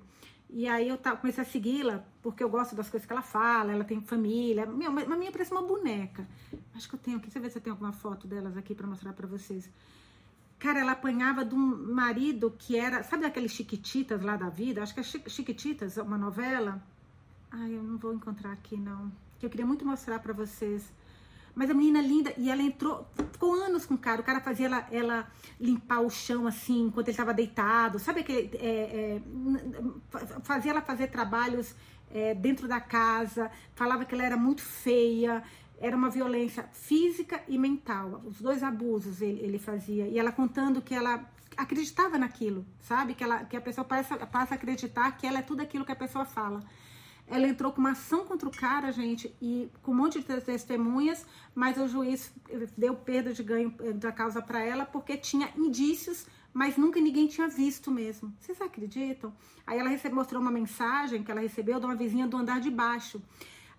[0.50, 3.84] E aí eu comecei a segui-la, porque eu gosto das coisas que ela fala, ela
[3.84, 4.66] tem família.
[4.66, 6.28] Meu, a minha parece uma boneca.
[6.76, 8.76] Acho que eu tenho aqui, deixa eu ver se eu tenho alguma foto delas aqui
[8.76, 9.70] para mostrar para vocês.
[10.60, 14.82] Cara, ela apanhava de um marido que era, sabe aqueles Chiquititas lá da vida?
[14.82, 16.82] Acho que é Chiquititas, uma novela.
[17.52, 19.12] Ai, eu não vou encontrar aqui não.
[19.40, 20.92] Que eu queria muito mostrar para vocês.
[21.58, 24.22] Mas a menina linda, e ela entrou, ficou anos com o cara.
[24.22, 25.28] O cara fazia ela, ela
[25.60, 27.98] limpar o chão assim, enquanto ele estava deitado.
[27.98, 28.56] Sabe aquele.
[28.58, 29.22] É, é,
[30.44, 31.74] fazia ela fazer trabalhos
[32.14, 35.42] é, dentro da casa, falava que ela era muito feia.
[35.80, 38.22] Era uma violência física e mental.
[38.24, 40.08] Os dois abusos ele, ele fazia.
[40.08, 43.16] E ela contando que ela acreditava naquilo, sabe?
[43.16, 45.92] Que, ela, que a pessoa passa, passa a acreditar que ela é tudo aquilo que
[45.92, 46.64] a pessoa fala.
[47.28, 51.26] Ela entrou com uma ação contra o cara, gente, e com um monte de testemunhas,
[51.54, 52.32] mas o juiz
[52.78, 57.28] deu perda de ganho eh, da causa para ela porque tinha indícios, mas nunca ninguém
[57.28, 58.34] tinha visto mesmo.
[58.40, 59.34] Vocês acreditam?
[59.66, 62.72] Aí ela recebe, mostrou uma mensagem que ela recebeu de uma vizinha do andar de
[62.72, 63.22] baixo.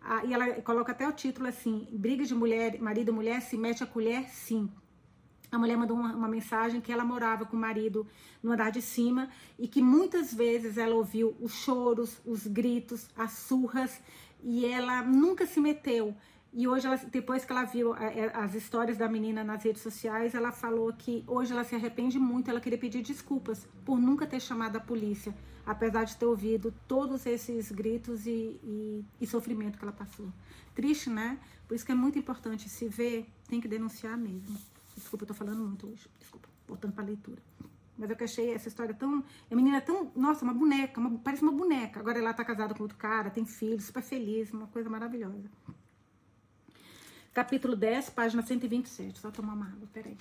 [0.01, 3.57] Ah, e ela coloca até o título assim: briga de mulher, marido e mulher, se
[3.57, 4.71] mete a colher, sim
[5.51, 8.07] a mulher mandou uma, uma, mensagem que ela morava com o marido
[8.43, 13.33] no andar de cima e que muitas vezes ela ouviu os choros, os gritos, as
[13.33, 14.01] surras
[14.43, 16.15] e ela nunca se meteu.
[16.53, 19.83] E hoje, ela, depois que ela viu é, é, as histórias da menina nas redes
[19.83, 24.27] sociais, ela falou que hoje ela se arrepende muito, ela queria pedir desculpas por nunca
[24.27, 25.35] ter chamado a polícia,
[25.67, 30.33] apesar de ter ouvido todos esses gritos e, e, e sofrimento que ela passou.
[30.75, 31.39] Triste, né?
[31.67, 34.59] Por isso que é muito importante se ver, tem que denunciar mesmo.
[34.99, 36.09] Desculpa, eu tô falando muito hoje.
[36.19, 37.41] Desculpa, voltando pra leitura.
[37.97, 39.25] Mas eu que achei essa história tão.
[39.51, 40.11] A menina é tão.
[40.15, 42.01] Nossa, uma boneca, uma, parece uma boneca.
[42.01, 45.49] Agora ela tá casada com outro cara, tem filhos, super feliz, uma coisa maravilhosa.
[47.33, 49.19] Capítulo 10, página 127.
[49.21, 50.17] Só tomar uma água, peraí.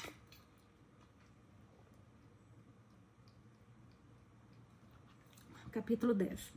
[5.72, 6.54] Capítulo 10,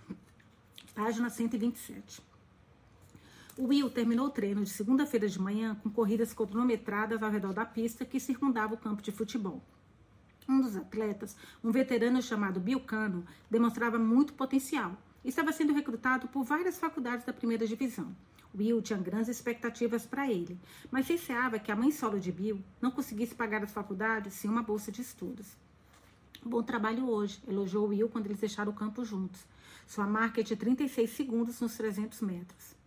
[0.94, 2.22] página 127.
[3.60, 7.62] O Will terminou o treino de segunda-feira de manhã com corridas cronometradas ao redor da
[7.62, 9.62] pista que circundava o campo de futebol.
[10.48, 16.26] Um dos atletas, um veterano chamado Bill Cano, demonstrava muito potencial e estava sendo recrutado
[16.28, 18.16] por várias faculdades da primeira divisão.
[18.56, 20.58] Will tinha grandes expectativas para ele,
[20.90, 24.62] mas receava que a mãe solo de Bill não conseguisse pagar as faculdades sem uma
[24.62, 25.48] bolsa de estudos.
[26.42, 29.44] Bom trabalho hoje, elogiou Will quando eles deixaram o campo juntos.
[29.86, 32.79] Sua marca é de 36 segundos nos 300 metros.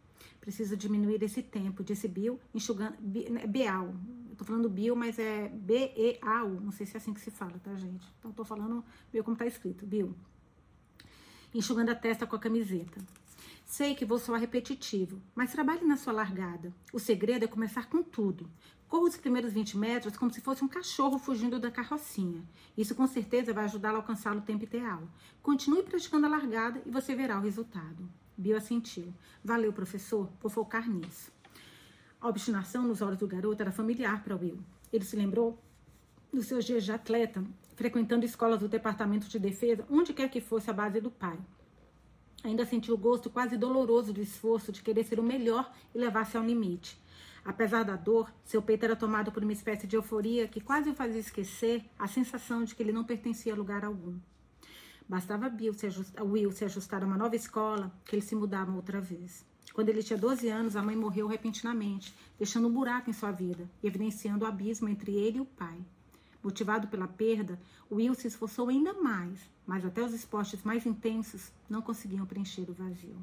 [0.43, 2.97] Preciso diminuir esse tempo, disse Bill, enxugando.
[2.99, 3.95] Né, Beal.
[4.29, 6.59] Eu tô falando Bill, mas é B-E-A-U.
[6.59, 8.05] Não sei se é assim que se fala, tá, gente?
[8.19, 9.85] Então tô falando Bill como tá escrito.
[9.85, 10.13] Bill.
[11.53, 12.99] Enxugando a testa com a camiseta.
[13.65, 16.73] Sei que vou soar repetitivo, mas trabalhe na sua largada.
[16.91, 18.49] O segredo é começar com tudo.
[18.89, 22.43] Corra os primeiros 20 metros como se fosse um cachorro fugindo da carrocinha.
[22.77, 25.07] Isso com certeza vai ajudá-lo a alcançar o tempo ideal.
[25.41, 28.09] Continue praticando a largada e você verá o resultado.
[28.37, 29.13] Bill assentiu.
[29.43, 31.31] Valeu, professor, vou focar nisso.
[32.19, 34.59] A obstinação nos olhos do garoto era familiar para Will.
[34.91, 35.59] Ele se lembrou
[36.31, 37.43] dos seus dias de atleta,
[37.75, 41.37] frequentando escolas do Departamento de Defesa, onde quer que fosse a base do pai.
[42.43, 46.35] Ainda sentiu o gosto quase doloroso do esforço de querer ser o melhor e levar-se
[46.35, 47.01] ao limite.
[47.45, 50.93] Apesar da dor, seu peito era tomado por uma espécie de euforia que quase o
[50.93, 54.17] fazia esquecer a sensação de que ele não pertencia a lugar algum.
[55.07, 58.75] Bastava Bill se ajustar, Will se ajustar a uma nova escola que eles se mudavam
[58.75, 59.45] outra vez.
[59.73, 63.69] Quando ele tinha 12 anos, a mãe morreu repentinamente, deixando um buraco em sua vida
[63.81, 65.77] e evidenciando o abismo entre ele e o pai.
[66.43, 67.59] Motivado pela perda,
[67.91, 72.73] Will se esforçou ainda mais, mas até os esportes mais intensos não conseguiam preencher o
[72.73, 73.17] vazio.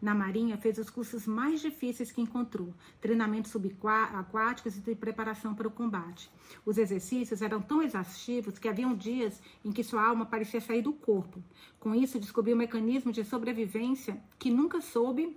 [0.00, 5.66] Na Marinha, fez os cursos mais difíceis que encontrou, treinamentos subaquáticos e de preparação para
[5.66, 6.30] o combate.
[6.64, 10.92] Os exercícios eram tão exaustivos que haviam dias em que sua alma parecia sair do
[10.92, 11.42] corpo.
[11.80, 15.36] Com isso, descobriu um mecanismo de sobrevivência que nunca soube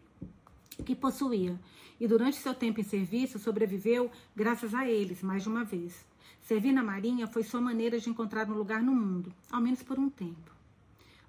[0.85, 1.59] que possuía.
[1.99, 6.05] E durante seu tempo em serviço, sobreviveu graças a eles, mais de uma vez.
[6.41, 9.97] Servir na Marinha foi sua maneira de encontrar um lugar no mundo, ao menos por
[9.97, 10.51] um tempo.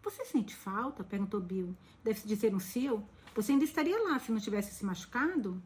[0.03, 1.05] Você sente falta?
[1.05, 1.75] perguntou Bill.
[2.03, 3.03] Deve-se dizer um seu?
[3.35, 5.63] Você ainda estaria lá se não tivesse se machucado?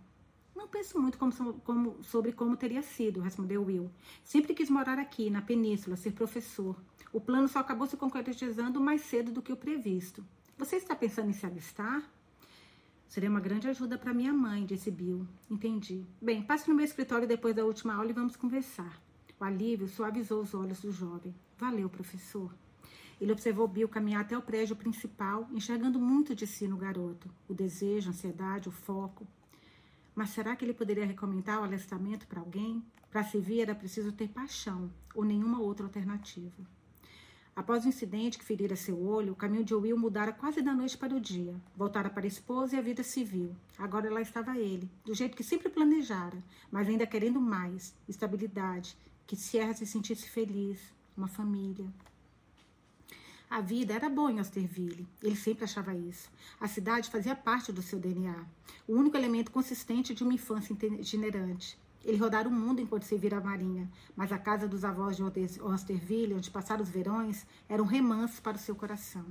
[0.54, 3.90] Não penso muito como, como, sobre como teria sido, respondeu Will.
[4.24, 6.76] Sempre quis morar aqui, na península, ser professor.
[7.12, 10.24] O plano só acabou se concretizando mais cedo do que o previsto.
[10.56, 12.02] Você está pensando em se alistar?
[13.08, 15.26] Seria uma grande ajuda para minha mãe, disse Bill.
[15.50, 16.04] Entendi.
[16.20, 19.00] Bem, passe no meu escritório depois da última aula e vamos conversar.
[19.38, 21.34] O alívio suavizou os olhos do jovem.
[21.58, 22.52] Valeu, professor.
[23.20, 27.54] Ele observou Bill caminhar até o prédio principal, enxergando muito de si no garoto: o
[27.54, 29.26] desejo, a ansiedade, o foco.
[30.14, 32.82] Mas será que ele poderia recomendar o alistamento para alguém?
[33.10, 36.66] Para se vir era preciso ter paixão ou nenhuma outra alternativa.
[37.54, 40.98] Após o incidente que ferira seu olho, o caminho de Will mudara quase da noite
[40.98, 41.58] para o dia.
[41.74, 43.56] Voltara para a esposa e a vida civil.
[43.78, 46.36] Agora lá estava ele, do jeito que sempre planejara,
[46.70, 48.94] mas ainda querendo mais, estabilidade,
[49.26, 50.78] que Sierra se sentisse feliz,
[51.16, 51.90] uma família.
[53.48, 55.06] A vida era boa em Osterville.
[55.22, 56.28] Ele sempre achava isso.
[56.60, 58.44] A cidade fazia parte do seu DNA,
[58.88, 61.78] o único elemento consistente de uma infância itinerante.
[62.04, 66.34] Ele rodara o mundo enquanto servira a marinha, mas a casa dos avós de Osterville,
[66.34, 69.24] onde passara os verões, era um remanso para o seu coração.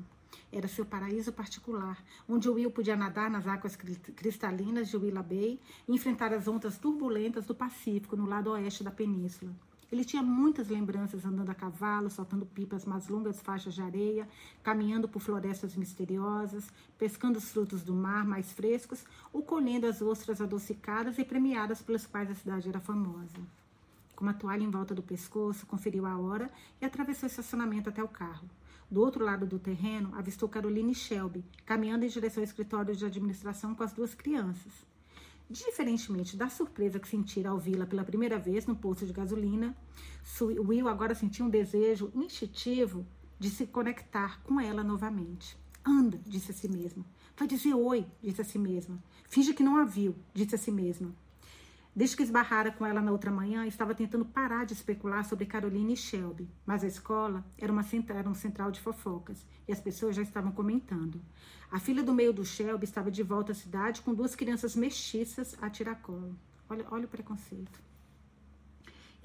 [0.50, 5.94] Era seu paraíso particular, onde Will podia nadar nas águas cristalinas de Willa Bay e
[5.94, 9.54] enfrentar as ondas turbulentas do Pacífico no lado oeste da península.
[9.92, 14.28] Ele tinha muitas lembranças andando a cavalo, soltando pipas nas longas faixas de areia,
[14.64, 16.68] caminhando por florestas misteriosas,
[16.98, 22.06] pescando os frutos do mar mais frescos ou colhendo as ostras adocicadas e premiadas pelas
[22.06, 23.38] quais a cidade era famosa.
[24.16, 26.50] Com uma toalha em volta do pescoço, conferiu a hora
[26.82, 28.50] e atravessou o estacionamento até o carro.
[28.90, 33.76] Do outro lado do terreno, avistou Caroline Shelby, caminhando em direção ao escritório de administração
[33.76, 34.95] com as duas crianças.
[35.50, 39.78] Diferentemente da surpresa que sentira ao vê-la pela primeira vez no posto de gasolina,
[40.42, 43.06] Will agora sentia um desejo instintivo
[43.38, 45.56] de se conectar com ela novamente.
[45.86, 47.06] Anda, disse a si mesma.
[47.38, 49.02] Vai dizer oi, disse a si mesma.
[49.30, 51.14] Finge que não a viu, disse a si mesma.
[51.96, 55.94] Desde que esbarrara com ela na outra manhã, estava tentando parar de especular sobre Carolina
[55.94, 60.14] e Shelby, mas a escola era, uma, era um central de fofocas e as pessoas
[60.14, 61.22] já estavam comentando.
[61.72, 65.56] A filha do meio do Shelby estava de volta à cidade com duas crianças mestiças
[65.62, 66.38] a tiracolo.
[66.70, 67.80] Olha, olha o preconceito.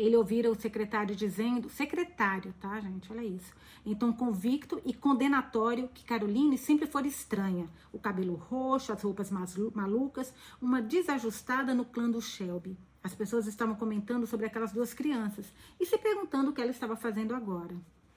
[0.00, 3.12] Ele ouvira o secretário dizendo, secretário, tá, gente?
[3.12, 3.52] Olha isso.
[3.84, 7.68] Então, convicto e condenatório que Caroline sempre foi estranha.
[7.92, 12.78] O cabelo roxo, as roupas malucas, uma desajustada no clã do Shelby.
[13.04, 16.96] As pessoas estavam comentando sobre aquelas duas crianças e se perguntando o que ela estava
[16.96, 17.76] fazendo agora.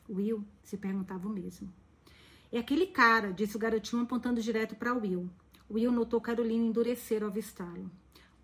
[0.09, 1.69] Will se perguntava o mesmo.
[2.49, 5.29] É aquele cara, disse o garotinho apontando direto para Will.
[5.69, 7.91] Will notou Caroline endurecer ao avistá-lo.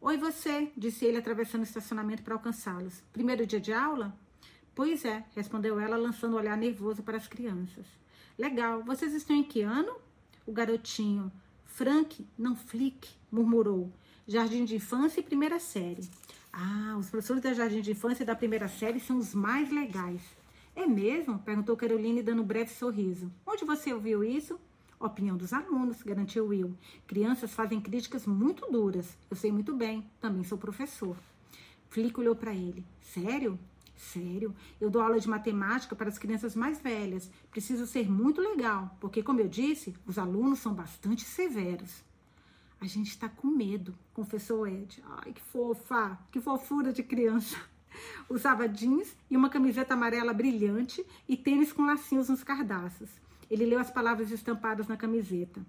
[0.01, 3.03] Oi, você, disse ele, atravessando o estacionamento para alcançá-los.
[3.12, 4.17] Primeiro dia de aula?
[4.73, 7.85] Pois é, respondeu ela, lançando um olhar nervoso para as crianças.
[8.38, 9.93] Legal, vocês estão em que ano?
[10.45, 11.29] O garotinho.
[11.65, 13.91] Frank, não Flick, murmurou.
[14.25, 16.09] Jardim de infância e primeira série.
[16.53, 20.21] Ah, os professores da jardim de infância e da primeira série são os mais legais.
[20.77, 21.39] É mesmo?
[21.39, 23.29] perguntou Caroline, dando um breve sorriso.
[23.45, 24.57] Onde você ouviu isso?
[24.99, 26.75] Opinião dos alunos, garantiu Will.
[27.07, 29.17] Crianças fazem críticas muito duras.
[29.31, 31.15] Eu sei muito bem, também sou professor.
[31.89, 32.85] Flick olhou para ele.
[33.01, 33.57] Sério?
[33.95, 34.53] Sério?
[34.79, 37.31] Eu dou aula de matemática para as crianças mais velhas.
[37.49, 42.03] Preciso ser muito legal, porque, como eu disse, os alunos são bastante severos.
[42.81, 45.01] A gente está com medo, confessou Ed.
[45.05, 47.57] Ai, que fofa, que fofura de criança.
[48.29, 53.09] Usava jeans e uma camiseta amarela brilhante e tênis com lacinhos nos cardaços.
[53.49, 55.65] Ele leu as palavras estampadas na camiseta.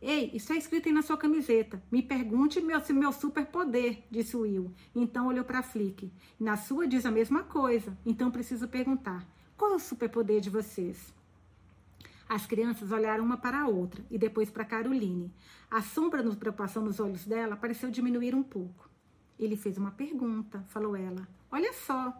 [0.00, 1.82] Ei, isso é escrito aí na sua camiseta.
[1.92, 4.72] Me pergunte meu, se meu superpoder, disse Will.
[4.94, 6.10] Então olhou para Flick.
[6.38, 7.96] Na sua diz a mesma coisa.
[8.04, 9.26] Então preciso perguntar:
[9.58, 11.12] qual é o superpoder de vocês?
[12.26, 15.34] As crianças olharam uma para a outra e depois para Caroline.
[15.70, 18.88] A sombra de preocupação nos olhos dela pareceu diminuir um pouco.
[19.38, 21.28] Ele fez uma pergunta, falou ela.
[21.50, 22.16] Olha só.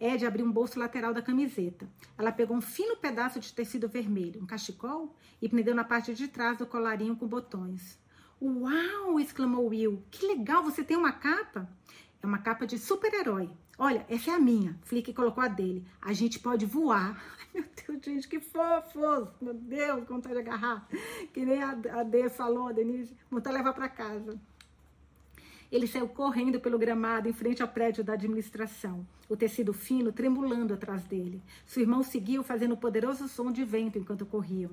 [0.00, 1.88] Ed abriu um bolso lateral da camiseta.
[2.18, 6.28] Ela pegou um fino pedaço de tecido vermelho, um cachecol, e prendeu na parte de
[6.28, 7.98] trás do colarinho com botões.
[8.40, 9.18] Uau!
[9.20, 10.02] exclamou Will.
[10.10, 11.68] Que legal, você tem uma capa?
[12.22, 13.50] É uma capa de super-herói.
[13.76, 14.78] Olha, essa é a minha.
[14.82, 15.86] Flick colocou a dele.
[16.00, 17.20] A gente pode voar.
[17.40, 19.28] Ai, meu Deus, gente, que fofos.
[19.40, 20.88] Meu Deus, vontade de agarrar.
[21.32, 23.16] Que nem a, a Dê falou, a Denise.
[23.30, 24.40] Vontade de levar para casa.
[25.74, 30.72] Ele saiu correndo pelo gramado em frente ao prédio da administração, o tecido fino tremulando
[30.72, 31.42] atrás dele.
[31.66, 34.70] Seu irmão seguiu fazendo um poderoso som de vento enquanto corriam.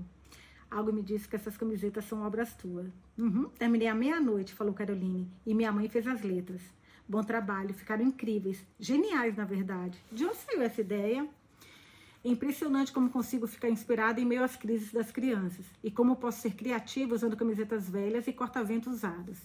[0.70, 2.86] Algo me disse que essas camisetas são obras tuas.
[3.18, 6.62] Uhum, terminei à meia-noite, falou Caroline, e minha mãe fez as letras.
[7.10, 10.00] Bom trabalho, ficaram incríveis, geniais na verdade.
[10.12, 11.28] De onde saiu essa ideia?
[12.24, 16.42] É impressionante como consigo ficar inspirada em meio às crises das crianças e como posso
[16.42, 19.40] ser criativa usando camisetas velhas e corta-vento usados.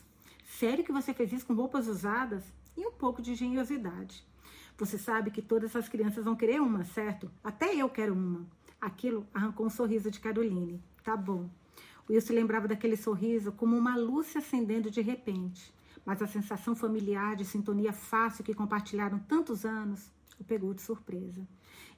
[0.59, 2.43] Sério que você fez isso com roupas usadas?
[2.77, 4.25] E um pouco de engenhosidade.
[4.79, 7.31] Você sabe que todas as crianças vão querer uma, certo?
[7.43, 8.47] Até eu quero uma.
[8.81, 10.83] Aquilo arrancou um sorriso de Caroline.
[11.03, 11.49] Tá bom.
[12.09, 15.75] Will se lembrava daquele sorriso como uma luz se acendendo de repente
[16.07, 21.47] mas a sensação familiar de sintonia fácil que compartilharam tantos anos o pegou de surpresa.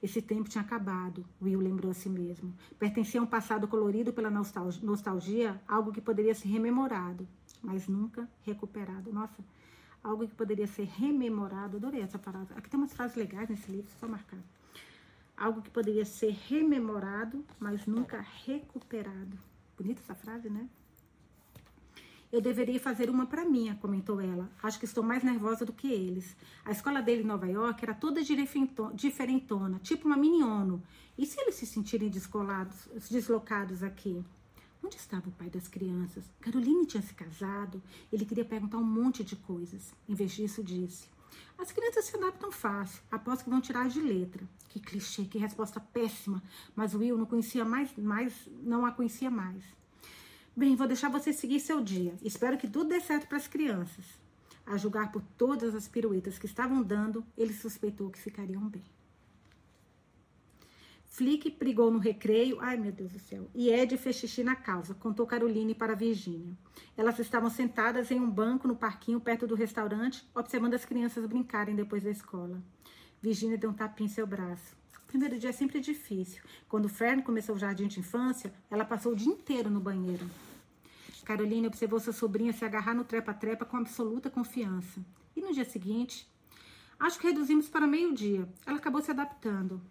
[0.01, 2.55] Esse tempo tinha acabado, Will lembrou a si mesmo.
[2.79, 7.27] Pertencia a um passado colorido pela nostalgia, algo que poderia ser rememorado,
[7.61, 9.11] mas nunca recuperado.
[9.11, 9.43] Nossa,
[10.03, 11.77] algo que poderia ser rememorado.
[11.77, 12.57] Adorei essa palavra.
[12.57, 14.39] Aqui tem umas frases legais nesse livro, só marcar.
[15.37, 19.37] Algo que poderia ser rememorado, mas nunca recuperado.
[19.77, 20.67] Bonita essa frase, né?
[22.31, 24.47] Eu deveria fazer uma para mim, comentou ela.
[24.61, 26.35] Acho que estou mais nervosa do que eles.
[26.63, 28.21] A escola dele em Nova York era toda
[28.93, 30.83] diferentona, tipo uma mini ONU.
[31.17, 34.23] E se eles se sentirem descolados, deslocados aqui?
[34.83, 36.23] Onde estava o pai das crianças?
[36.39, 37.81] Caroline tinha se casado.
[38.11, 39.93] Ele queria perguntar um monte de coisas.
[40.07, 41.07] Em vez disso, disse:
[41.57, 43.01] As crianças se adaptam fácil.
[43.11, 44.47] Aposto que vão tirar de letra.
[44.69, 46.41] Que clichê, que resposta péssima.
[46.75, 49.63] Mas Will não conhecia mais, mais não a conhecia mais.
[50.55, 52.15] Bem, vou deixar você seguir seu dia.
[52.21, 54.05] Espero que tudo dê certo para as crianças.
[54.65, 58.83] A julgar por todas as piruetas que estavam dando, ele suspeitou que ficariam bem.
[61.09, 64.93] Flick brigou no recreio, ai meu Deus do céu, e Ed fez xixi na calça,
[64.93, 66.55] contou Caroline para Virginia.
[66.95, 71.75] Elas estavam sentadas em um banco no parquinho perto do restaurante, observando as crianças brincarem
[71.75, 72.61] depois da escola.
[73.21, 74.77] Virginia deu um tapinha em seu braço.
[75.07, 76.41] Primeiro dia é sempre difícil.
[76.69, 80.29] Quando Fern começou o jardim de infância, ela passou o dia inteiro no banheiro.
[81.25, 85.03] Caroline observou sua sobrinha se agarrar no trepa-trepa com absoluta confiança.
[85.35, 86.27] E no dia seguinte?
[86.99, 88.47] Acho que reduzimos para meio-dia.
[88.65, 89.81] Ela acabou se adaptando.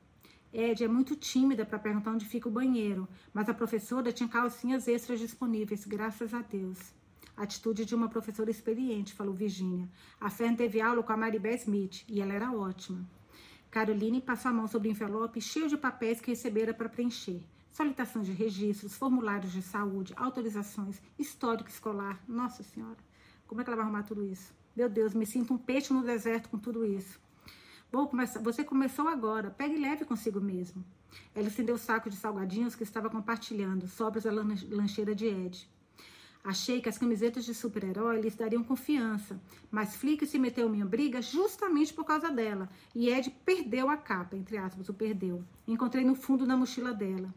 [0.53, 4.89] Ed é muito tímida para perguntar onde fica o banheiro, mas a professora tinha calcinhas
[4.89, 6.79] extras disponíveis, graças a Deus.
[7.37, 9.89] Atitude de uma professora experiente, falou Virginia.
[10.21, 13.09] A Fern teve aula com a Maribel Smith e ela era ótima.
[13.71, 17.43] Caroline passou a mão sobre o envelope cheio de papéis que recebera para preencher
[17.79, 22.21] solicitação de registros, formulários de saúde, autorizações, histórico escolar.
[22.27, 22.99] Nossa Senhora,
[23.47, 24.53] como é que ela vai arrumar tudo isso?
[24.75, 27.21] Meu Deus, me sinto um peixe no deserto com tudo isso.
[27.91, 30.85] Vou começar, você começou agora, pegue leve consigo mesmo.
[31.35, 35.67] Ela estendeu o saco de salgadinhos que estava compartilhando, sobras da lancheira de Ed.
[36.45, 40.85] Achei que as camisetas de super-herói lhes dariam confiança, mas Flick se meteu em minha
[40.85, 45.43] briga justamente por causa dela, e Ed perdeu a capa, entre aspas, o perdeu.
[45.67, 47.35] Encontrei no fundo da mochila dela.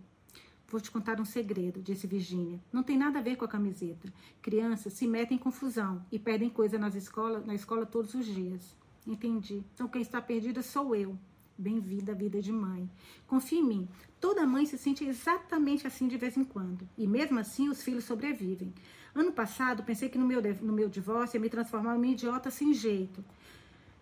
[0.68, 2.60] Vou te contar um segredo, disse Virginia.
[2.74, 4.12] Não tem nada a ver com a camiseta.
[4.42, 8.81] Crianças se metem em confusão e perdem coisa nas escola, na escola todos os dias.
[9.06, 9.64] Entendi.
[9.74, 11.18] Então quem está perdida sou eu.
[11.58, 12.90] Bem-vinda à vida de mãe.
[13.28, 13.88] Confie em mim.
[14.20, 16.88] Toda mãe se sente exatamente assim de vez em quando.
[16.98, 18.74] E mesmo assim, os filhos sobrevivem.
[19.14, 22.50] Ano passado, pensei que no meu, no meu divórcio ia me transformar em uma idiota
[22.50, 23.24] sem jeito.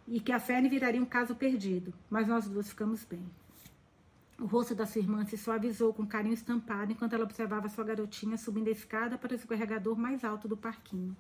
[0.07, 1.93] E que a Ferne viraria um caso perdido.
[2.09, 3.25] Mas nós duas ficamos bem.
[4.39, 8.37] O rosto da sua irmã se suavizou com carinho estampado enquanto ela observava sua garotinha
[8.37, 11.15] subindo a escada para o escorregador mais alto do parquinho.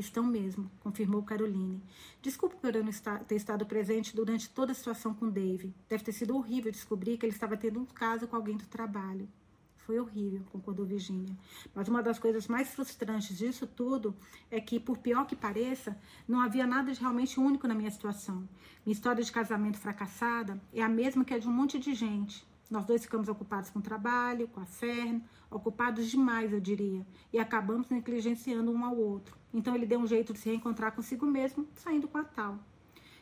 [0.00, 1.82] Estão mesmo, confirmou Caroline.
[2.22, 2.90] Desculpe por eu não
[3.28, 5.74] ter estado presente durante toda a situação com Dave.
[5.90, 9.28] Deve ter sido horrível descobrir que ele estava tendo um caso com alguém do trabalho.
[9.76, 11.36] Foi horrível, concordou Virginia.
[11.74, 14.16] Mas uma das coisas mais frustrantes disso tudo
[14.50, 15.94] é que, por pior que pareça,
[16.26, 18.48] não havia nada de realmente único na minha situação.
[18.86, 22.48] Minha história de casamento fracassada é a mesma que a de um monte de gente.
[22.70, 27.38] Nós dois ficamos ocupados com o trabalho, com a Fern, ocupados demais, eu diria, e
[27.38, 29.36] acabamos negligenciando um ao outro.
[29.52, 32.60] Então ele deu um jeito de se reencontrar consigo mesmo, saindo com a tal.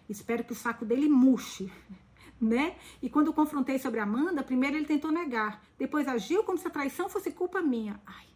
[0.07, 1.73] Espero que o saco dele murche,
[2.39, 2.77] né?
[3.01, 6.67] E quando eu confrontei sobre a Amanda, primeiro ele tentou negar, depois agiu como se
[6.67, 7.99] a traição fosse culpa minha.
[8.05, 8.27] Ai,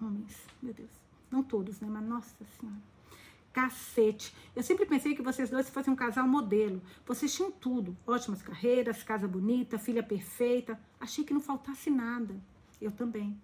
[0.00, 0.90] homens, meu Deus.
[1.30, 1.88] Não todos, né?
[1.90, 2.95] Mas nossa senhora.
[3.56, 4.34] Cacete.
[4.54, 6.82] Eu sempre pensei que vocês dois fossem um casal modelo.
[7.06, 10.78] Vocês tinham tudo: ótimas carreiras, casa bonita, filha perfeita.
[11.00, 12.36] Achei que não faltasse nada.
[12.78, 13.34] Eu também.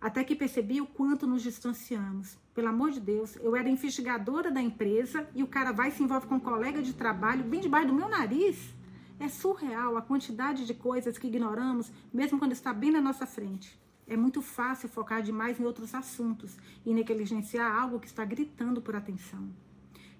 [0.00, 2.38] Até que percebi o quanto nos distanciamos.
[2.54, 6.02] Pelo amor de Deus, eu era investigadora da empresa e o cara vai e se
[6.02, 8.74] envolve com um colega de trabalho bem debaixo do meu nariz.
[9.20, 13.78] É surreal a quantidade de coisas que ignoramos, mesmo quando está bem na nossa frente.
[14.12, 18.94] É muito fácil focar demais em outros assuntos e negligenciar algo que está gritando por
[18.94, 19.48] atenção.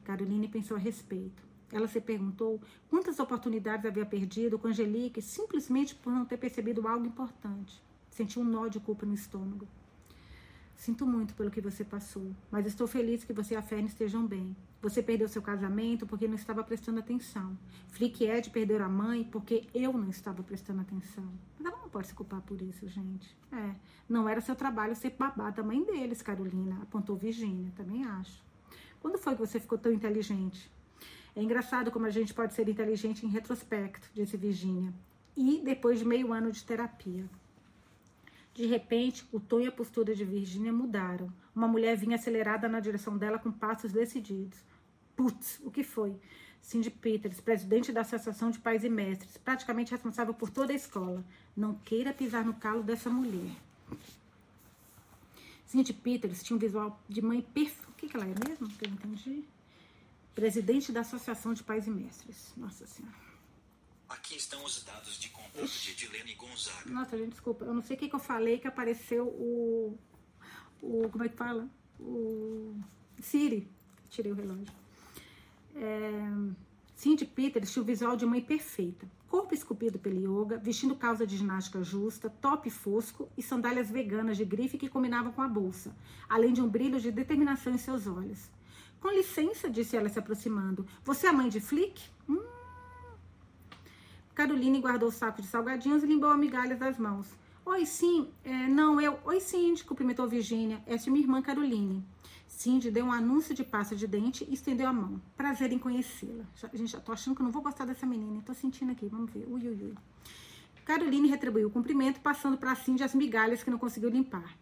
[0.02, 1.42] Caroline pensou a respeito.
[1.70, 7.04] Ela se perguntou quantas oportunidades havia perdido com Angelique simplesmente por não ter percebido algo
[7.04, 7.82] importante.
[8.08, 9.68] Sentiu um nó de culpa no estômago.
[10.74, 14.26] Sinto muito pelo que você passou, mas estou feliz que você e a Fern estejam
[14.26, 14.56] bem.
[14.80, 17.56] Você perdeu seu casamento porque não estava prestando atenção.
[17.88, 21.30] Flick Ed perderam a mãe porque eu não estava prestando atenção.
[21.56, 23.36] Mas ela não pode se culpar por isso, gente.
[23.52, 23.76] É,
[24.08, 27.70] não era seu trabalho ser babá da mãe deles, Carolina, apontou Virginia.
[27.76, 28.42] Também acho.
[29.00, 30.68] Quando foi que você ficou tão inteligente?
[31.34, 34.92] É engraçado como a gente pode ser inteligente em retrospecto, disse Virginia.
[35.36, 37.24] E depois de meio ano de terapia.
[38.54, 41.32] De repente, o tom e a postura de Virginia mudaram.
[41.54, 44.58] Uma mulher vinha acelerada na direção dela com passos decididos.
[45.16, 46.14] Putz, o que foi?
[46.60, 51.24] Cindy Peters, presidente da Associação de Pais e Mestres, praticamente responsável por toda a escola.
[51.56, 53.56] Não queira pisar no calo dessa mulher.
[55.66, 57.88] Cindy Peters tinha um visual de mãe perfeita.
[57.88, 58.68] O que, que ela é mesmo?
[58.68, 59.44] Que eu entendi.
[60.34, 62.52] Presidente da Associação de Pais e Mestres.
[62.56, 63.31] Nossa Senhora.
[64.12, 66.90] Aqui estão os dados de contato de Edilene Gonzaga.
[66.90, 67.64] Nossa, gente, desculpa.
[67.64, 69.98] Eu não sei o que, eu falei que apareceu o.
[70.82, 71.08] O.
[71.08, 71.68] Como é que fala?
[71.98, 72.76] O.
[73.20, 73.66] Siri.
[74.10, 74.72] Tirei o relógio.
[75.74, 76.30] É,
[76.94, 79.10] Cindy Peters tinha o visual de mãe perfeita.
[79.28, 84.44] Corpo esculpido pelo yoga, vestindo calça de ginástica justa, top fosco e sandálias veganas de
[84.44, 85.96] grife que combinavam com a bolsa,
[86.28, 88.50] além de um brilho de determinação em seus olhos.
[89.00, 90.86] Com licença, disse ela se aproximando.
[91.02, 92.02] Você é a mãe de Flick?
[92.28, 92.44] Hum,
[94.34, 97.26] Caroline guardou o saco de salgadinhos e limpou a migalha das mãos.
[97.64, 98.28] Oi, sim.
[98.44, 99.18] É, não, eu.
[99.24, 100.82] Oi, Cindy, cumprimentou Virginia.
[100.86, 102.04] Essa é minha irmã Caroline.
[102.48, 105.20] Cindy deu um anúncio de pasta de dente e estendeu a mão.
[105.36, 106.44] Prazer em conhecê-la.
[106.72, 108.42] Gente, já tô achando que eu não vou gostar dessa menina.
[108.44, 109.46] Tô sentindo aqui, vamos ver.
[109.48, 109.94] Ui, ui, ui.
[110.84, 114.56] Caroline retribuiu o cumprimento, passando para Cindy as migalhas que não conseguiu limpar.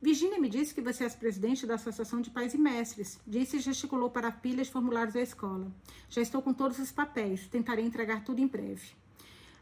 [0.00, 3.18] Virginia me disse que você é presidente da Associação de Pais e Mestres.
[3.26, 5.72] Disse e gesticulou para a pilha de formulários da escola.
[6.08, 7.46] Já estou com todos os papéis.
[7.46, 8.90] Tentarei entregar tudo em breve.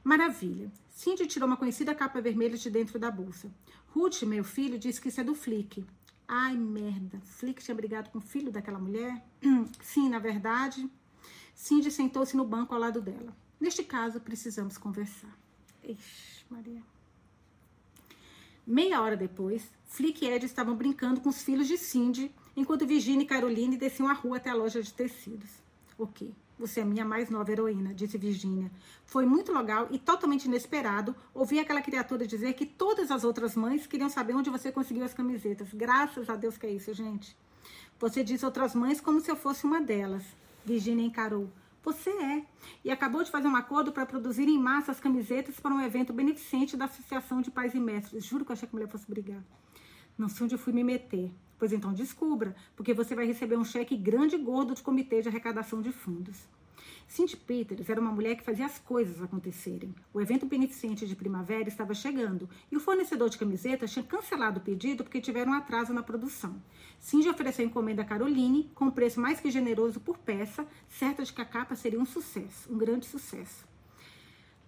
[0.03, 0.70] Maravilha.
[0.91, 3.51] Cindy tirou uma conhecida capa vermelha de dentro da bolsa.
[3.89, 5.85] Ruth, meu filho, disse que isso é do Flick.
[6.26, 7.20] Ai, merda.
[7.24, 9.24] Flick tinha brigado com o filho daquela mulher?
[9.80, 10.89] Sim, na verdade.
[11.55, 13.35] Cindy sentou-se no banco ao lado dela.
[13.61, 15.39] Neste caso, precisamos conversar.
[15.82, 16.82] Ixi, Maria.
[18.66, 23.23] Meia hora depois, Flick e Ed estavam brincando com os filhos de Cindy, enquanto Virginia
[23.23, 25.49] e Caroline desciam a rua até a loja de tecidos.
[25.97, 28.73] Ok, você é minha mais nova heroína, disse Virginia.
[29.07, 33.87] Foi muito legal e totalmente inesperado ouvir aquela criatura dizer que todas as outras mães
[33.87, 35.69] queriam saber onde você conseguiu as camisetas.
[35.73, 37.37] Graças a Deus que é isso, gente.
[38.01, 40.25] Você diz outras mães como se eu fosse uma delas.
[40.65, 41.49] Virginia encarou.
[41.85, 42.45] Você é.
[42.85, 46.13] E acabou de fazer um acordo para produzir em massa as camisetas para um evento
[46.13, 48.25] beneficente da Associação de Pais e Mestres.
[48.25, 49.41] Juro que eu achei que a mulher fosse brigar.
[50.17, 51.33] Não sei onde eu fui me meter.
[51.59, 55.29] Pois então descubra, porque você vai receber um cheque grande e gordo de comitê de
[55.29, 56.47] arrecadação de fundos.
[57.07, 59.95] Cindy Peters era uma mulher que fazia as coisas acontecerem.
[60.12, 64.62] O evento beneficente de primavera estava chegando e o fornecedor de camisetas tinha cancelado o
[64.62, 66.61] pedido porque tiveram um atraso na produção.
[66.99, 71.33] Cindy ofereceu encomenda a Caroline com um preço mais que generoso por peça, certa de
[71.33, 73.65] que a capa seria um sucesso, um grande sucesso.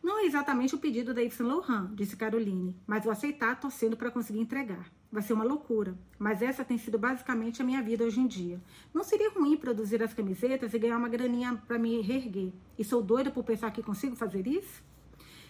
[0.03, 4.11] Não é exatamente o pedido da Yves Laurent, disse Caroline, mas vou aceitar torcendo para
[4.11, 4.89] conseguir entregar.
[5.11, 8.61] Vai ser uma loucura, mas essa tem sido basicamente a minha vida hoje em dia.
[8.93, 12.53] Não seria ruim produzir as camisetas e ganhar uma graninha para me reerguer.
[12.79, 14.83] E sou doida por pensar que consigo fazer isso?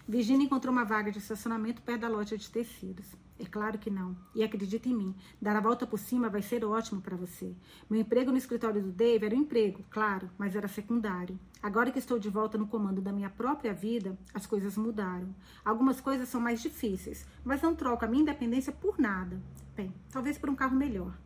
[0.09, 3.07] Virginia encontrou uma vaga de estacionamento perto da loja de tecidos.
[3.41, 4.17] É claro que não.
[4.37, 7.53] E acredita em mim, dar a volta por cima vai ser ótimo para você.
[7.91, 11.37] Meu emprego no escritório do Dave era um emprego, claro, mas era secundário.
[11.61, 15.35] Agora que estou de volta no comando da minha própria vida, as coisas mudaram.
[15.65, 19.43] Algumas coisas são mais difíceis, mas não troco a minha independência por nada.
[19.75, 21.19] Bem, talvez por um carro melhor.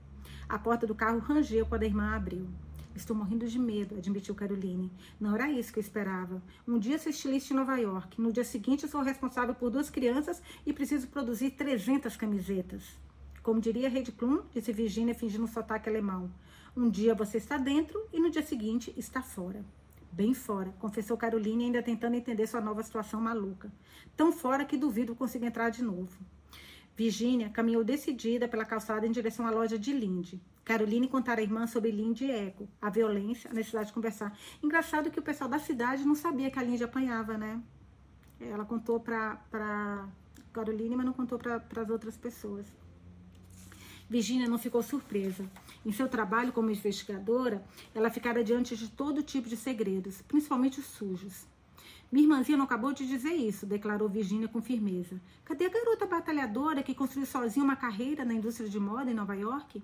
[0.49, 2.49] A porta do carro rangeu quando a irmã abriu.
[2.95, 4.91] Estou morrendo de medo, admitiu Caroline.
[5.19, 6.43] Não era isso que eu esperava.
[6.67, 8.21] Um dia sou estilista em Nova York.
[8.21, 12.83] No dia seguinte sou responsável por duas crianças e preciso produzir 300 camisetas.
[13.43, 16.31] Como diria Heidi Klum, disse Virginia fingindo um sotaque alemão.
[16.77, 19.65] Um dia você está dentro e no dia seguinte está fora.
[20.13, 23.73] Bem fora, confessou Caroline, ainda tentando entender sua nova situação maluca.
[24.17, 26.19] Tão fora que duvido consiga entrar de novo.
[27.01, 30.39] Virginia caminhou decidida pela calçada em direção à loja de Lindy.
[30.63, 34.39] Caroline contara à irmã sobre Lindy e Eco, a violência, a necessidade de conversar.
[34.63, 37.59] Engraçado que o pessoal da cidade não sabia que a Lindy apanhava, né?
[38.39, 40.11] Ela contou para
[40.53, 42.67] Caroline, mas não contou para as outras pessoas.
[44.07, 45.49] Virginia não ficou surpresa.
[45.87, 50.87] Em seu trabalho como investigadora, ela ficara diante de todo tipo de segredos, principalmente os
[50.87, 51.47] sujos.
[52.11, 55.21] Minha irmãzinha não acabou de dizer isso, declarou Virginia com firmeza.
[55.45, 59.37] Cadê a garota batalhadora que construiu sozinha uma carreira na indústria de moda em Nova
[59.37, 59.81] York?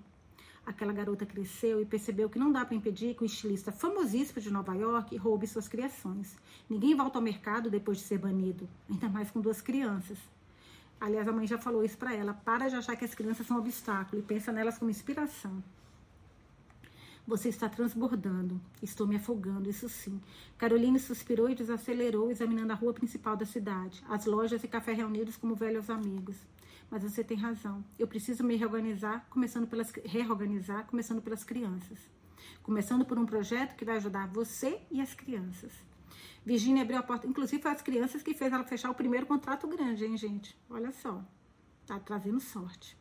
[0.65, 4.51] Aquela garota cresceu e percebeu que não dá para impedir que o estilista famosíssimo de
[4.51, 6.35] Nova York roube suas criações.
[6.69, 10.17] Ninguém volta ao mercado depois de ser banido, ainda mais com duas crianças.
[10.99, 12.33] Aliás, a mãe já falou isso para ela.
[12.33, 15.63] Para de achar que as crianças são um obstáculo e pensa nelas como inspiração.
[17.27, 18.61] Você está transbordando.
[18.81, 20.21] Estou me afogando, isso sim.
[20.57, 25.35] Caroline suspirou e desacelerou, examinando a rua principal da cidade, as lojas e café reunidos
[25.35, 26.37] como velhos amigos.
[26.89, 27.83] Mas você tem razão.
[27.99, 31.99] Eu preciso me reorganizar, começando pelas reorganizar, começando pelas crianças.
[32.63, 35.73] Começando por um projeto que vai ajudar você e as crianças.
[36.45, 39.67] Virginia abriu a porta, inclusive foi as crianças que fez ela fechar o primeiro contrato
[39.67, 40.57] grande, hein, gente?
[40.69, 41.21] Olha só.
[41.85, 42.95] Tá trazendo sorte.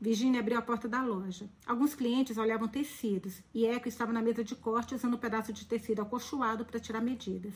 [0.00, 1.48] Virginia abriu a porta da loja.
[1.66, 5.64] Alguns clientes olhavam tecidos e Eco estava na mesa de corte usando um pedaço de
[5.64, 7.54] tecido acolchoado para tirar medidas.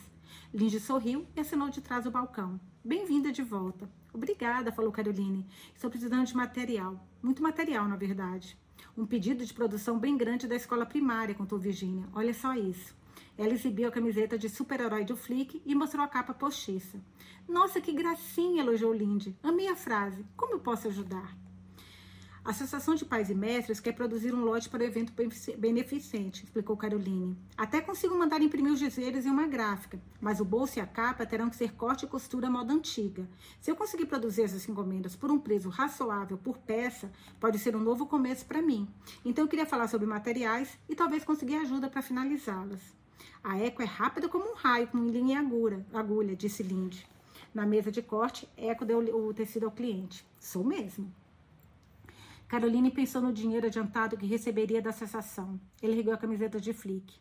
[0.53, 2.59] Lindy sorriu e assinou de trás do balcão.
[2.83, 3.91] Bem-vinda de volta.
[4.13, 5.47] Obrigada, falou Caroline.
[5.75, 6.99] Estou precisando de material.
[7.23, 8.57] Muito material, na verdade.
[8.97, 12.09] Um pedido de produção bem grande da escola primária, contou Virginia.
[12.15, 12.95] Olha só isso.
[13.37, 16.99] Ela exibiu a camiseta de super-herói do Flick e mostrou a capa postiça.
[17.49, 19.37] Nossa, que gracinha, elogiou Lindy.
[19.43, 20.25] Amei a frase.
[20.37, 21.37] Como eu posso ajudar?
[22.43, 25.13] A Associação de Pais e Mestres quer produzir um lote para o evento
[25.59, 27.37] beneficente, explicou Caroline.
[27.55, 31.27] Até consigo mandar imprimir os dizeres em uma gráfica, mas o bolso e a capa
[31.27, 33.29] terão que ser corte e costura moda antiga.
[33.61, 37.81] Se eu conseguir produzir essas encomendas por um preço razoável por peça, pode ser um
[37.81, 38.89] novo começo para mim.
[39.23, 42.81] Então eu queria falar sobre materiais e talvez conseguir ajuda para finalizá-las.
[43.45, 47.07] A Eco é rápida como um raio com linha e agulha, agulha disse Lindy.
[47.53, 50.25] Na mesa de corte, Eco deu o tecido ao cliente.
[50.39, 51.13] Sou mesmo.
[52.51, 55.61] Caroline pensou no dinheiro adiantado que receberia da cessação.
[55.81, 57.15] Ele ergueu a camiseta de Flick.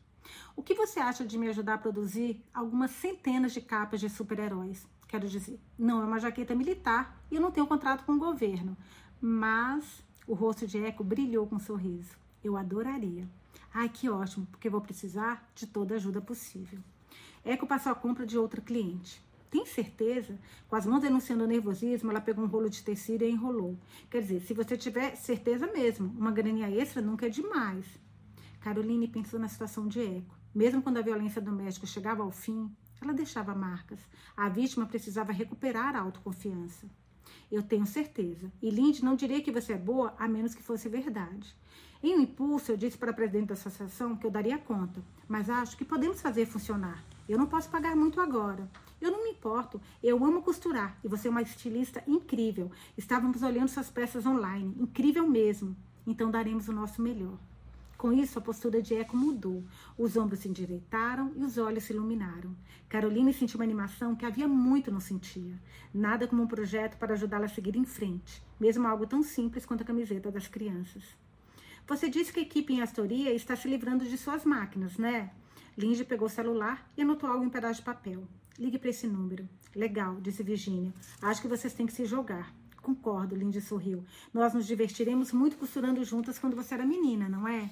[0.56, 4.88] O que você acha de me ajudar a produzir algumas centenas de capas de super-heróis?
[5.08, 8.76] Quero dizer, não é uma jaqueta militar e eu não tenho contrato com o governo.
[9.22, 12.18] Mas o rosto de Eco brilhou com um sorriso.
[12.44, 13.30] Eu adoraria.
[13.72, 16.80] Ai, que ótimo, porque vou precisar de toda a ajuda possível.
[17.46, 19.22] Eco passou a compra de outra cliente.
[19.50, 20.38] Tem certeza?
[20.68, 23.78] Com as mãos denunciando o nervosismo, ela pegou um rolo de tecido e enrolou.
[24.10, 27.86] Quer dizer, se você tiver certeza mesmo, uma graninha extra nunca é demais.
[28.60, 30.36] Caroline pensou na situação de Eco.
[30.54, 32.70] Mesmo quando a violência doméstica chegava ao fim,
[33.02, 34.00] ela deixava marcas.
[34.36, 36.88] A vítima precisava recuperar a autoconfiança.
[37.52, 38.52] Eu tenho certeza.
[38.62, 41.56] E Lindy não diria que você é boa a menos que fosse verdade.
[42.02, 45.50] Em um impulso, eu disse para a presidente da associação que eu daria conta, mas
[45.50, 47.04] acho que podemos fazer funcionar.
[47.28, 48.70] Eu não posso pagar muito agora.
[49.02, 52.72] Eu não me importo, eu amo costurar e você é uma estilista incrível.
[52.98, 55.76] Estávamos olhando suas peças online, incrível mesmo.
[56.06, 57.38] Então daremos o nosso melhor.
[58.00, 59.62] Com isso, a postura de Eco mudou.
[59.98, 62.56] Os ombros se endireitaram e os olhos se iluminaram.
[62.88, 65.54] Caroline sentiu uma animação que havia muito não sentia.
[65.94, 69.82] Nada como um projeto para ajudá-la a seguir em frente, mesmo algo tão simples quanto
[69.82, 71.04] a camiseta das crianças.
[71.86, 75.32] Você disse que a equipe em Astoria está se livrando de suas máquinas, né?
[75.78, 78.26] Lindy pegou o celular e anotou algo em um pedaço de papel.
[78.60, 79.48] Ligue para esse número.
[79.74, 80.94] Legal, disse Virginia.
[81.22, 82.54] Acho que vocês têm que se jogar.
[82.82, 84.04] Concordo, Lindy sorriu.
[84.34, 87.70] Nós nos divertiremos muito costurando juntas quando você era menina, não é?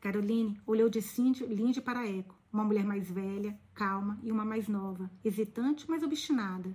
[0.00, 1.00] Caroline olhou de
[1.48, 2.36] Lindy para Eco.
[2.52, 6.70] Uma mulher mais velha, calma e uma mais nova, hesitante, mas obstinada.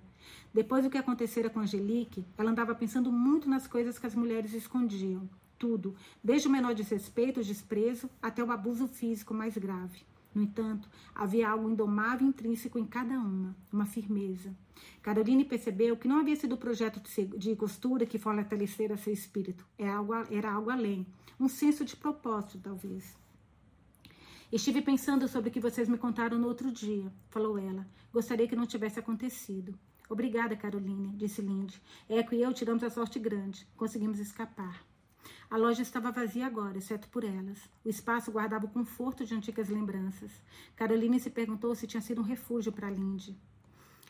[0.54, 4.54] Depois do que acontecera com Angelique, ela andava pensando muito nas coisas que as mulheres
[4.54, 5.30] escondiam.
[5.58, 10.06] Tudo, desde o menor desrespeito, desprezo, até o abuso físico mais grave.
[10.38, 14.56] No entanto, havia algo indomável e intrínseco em cada uma, uma firmeza.
[15.02, 17.02] Caroline percebeu que não havia sido o projeto
[17.36, 21.08] de costura que fortalecera seu espírito, era algo, era algo além,
[21.40, 23.18] um senso de propósito, talvez.
[24.52, 27.88] Estive pensando sobre o que vocês me contaram no outro dia, falou ela.
[28.14, 29.74] Gostaria que não tivesse acontecido.
[30.08, 31.82] Obrigada, Caroline, disse Lindy.
[32.08, 33.68] Eco e eu tiramos a sorte grande.
[33.76, 34.86] Conseguimos escapar.
[35.50, 37.58] A loja estava vazia agora, exceto por elas.
[37.86, 40.32] O espaço guardava o conforto de antigas lembranças.
[40.76, 43.34] Caroline se perguntou se tinha sido um refúgio para Lindy.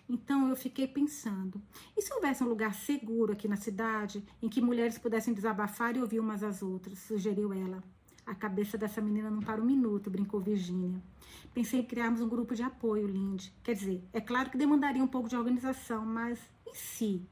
[0.09, 1.61] Então eu fiquei pensando:
[1.95, 6.01] e se houvesse um lugar seguro aqui na cidade em que mulheres pudessem desabafar e
[6.01, 6.97] ouvir umas às outras?
[6.99, 7.83] sugeriu ela.
[8.25, 11.01] A cabeça dessa menina não para um minuto, brincou Virginia.
[11.53, 13.53] Pensei em criarmos um grupo de apoio, Lindy.
[13.63, 17.25] Quer dizer, é claro que demandaria um pouco de organização, mas em si.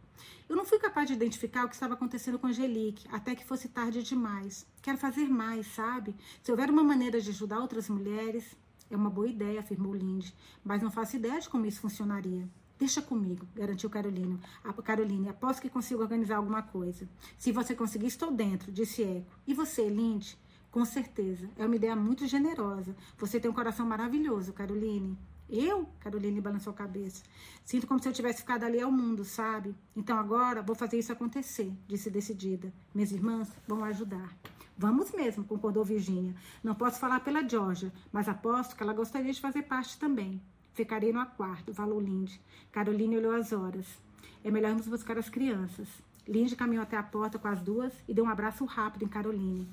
[0.48, 3.68] Eu não fui capaz de identificar o que estava acontecendo com Angelique, até que fosse
[3.70, 4.66] tarde demais.
[4.82, 6.16] Quero fazer mais, sabe?
[6.44, 8.56] Se houver uma maneira de ajudar outras mulheres.
[8.90, 10.32] É uma boa ideia, afirmou Lindy,
[10.64, 12.48] mas não faço ideia de como isso funcionaria.
[12.78, 14.40] Deixa comigo, garantiu Carolina.
[14.64, 17.08] A Caroline, aposto que consigo organizar alguma coisa.
[17.38, 19.40] Se você conseguir, estou dentro, disse Eco.
[19.48, 20.38] E você, Lindy?
[20.70, 21.50] Com certeza.
[21.58, 22.96] É uma ideia muito generosa.
[23.18, 25.18] Você tem um coração maravilhoso, Caroline.
[25.50, 25.88] Eu?
[26.00, 27.24] Caroline balançou a cabeça.
[27.64, 29.76] Sinto como se eu tivesse ficado ali ao mundo, sabe?
[29.96, 32.74] Então agora vou fazer isso acontecer, disse decidida.
[32.94, 34.36] Minhas irmãs vão ajudar.
[34.78, 36.36] Vamos mesmo, concordou Virginia.
[36.64, 40.42] Não posso falar pela Georgia, mas aposto que ela gostaria de fazer parte também.
[40.74, 42.42] Ficarei no quarto, falou Lindy.
[42.72, 43.86] Caroline olhou as horas.
[44.44, 45.88] É melhor irmos buscar as crianças.
[46.28, 49.70] Lindy caminhou até a porta com as duas e deu um abraço rápido em Caroline.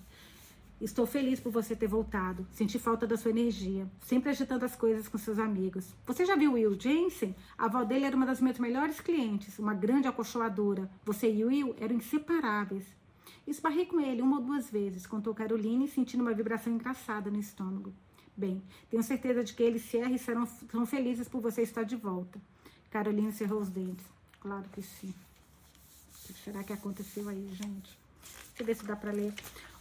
[0.82, 2.44] Estou feliz por você ter voltado.
[2.50, 5.94] Senti falta da sua energia, sempre agitando as coisas com seus amigos.
[6.04, 7.36] Você já viu Will Jensen?
[7.56, 10.90] A avó dele era uma das minhas melhores clientes, uma grande acolchoadora.
[11.04, 12.84] Você e Will eram inseparáveis.
[13.46, 17.94] Esbarrei com ele uma ou duas vezes, contou Caroline, sentindo uma vibração engraçada no estômago.
[18.36, 18.60] Bem,
[18.90, 22.40] tenho certeza de que eles se e serão, serão felizes por você estar de volta.
[22.90, 24.04] Caroline cerrou os dentes.
[24.40, 25.14] Claro que sim.
[26.24, 27.96] O que será que aconteceu aí, gente?
[28.48, 29.32] Deixa eu ver se dá para ler.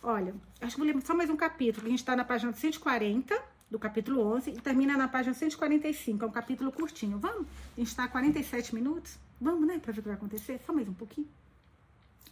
[0.04, 1.86] Olha, acho que vou ler só mais um capítulo.
[1.86, 3.40] A gente está na página 140
[3.70, 6.26] do capítulo 11 e termina na página 145.
[6.26, 7.20] É um capítulo curtinho.
[7.20, 7.46] Vamos?
[7.78, 9.20] A gente está a 47 minutos?
[9.40, 9.78] Vamos, né?
[9.78, 10.60] Para ver o que vai acontecer?
[10.66, 11.28] Só mais um pouquinho.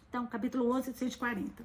[0.10, 1.64] Então, capítulo 11, 140.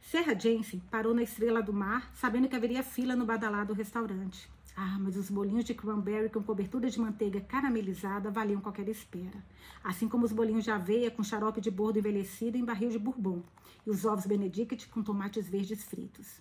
[0.00, 4.48] Serra Jensen parou na estrela do mar, sabendo que haveria fila no badalado restaurante.
[4.76, 9.44] Ah, mas os bolinhos de cranberry com cobertura de manteiga caramelizada valiam qualquer espera.
[9.84, 13.42] Assim como os bolinhos de aveia com xarope de bordo envelhecido em barril de bourbon
[13.86, 16.40] e os ovos Benedict com tomates verdes fritos.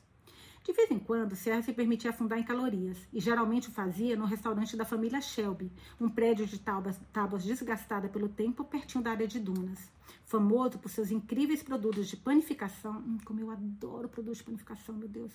[0.63, 4.23] De vez em quando, Serra se permitia afundar em calorias, e geralmente o fazia no
[4.23, 9.27] restaurante da família Shelby, um prédio de tábuas, tábuas desgastada pelo tempo pertinho da área
[9.27, 9.91] de dunas.
[10.23, 15.09] Famoso por seus incríveis produtos de panificação, hum, como eu adoro produtos de panificação, meu
[15.09, 15.33] Deus,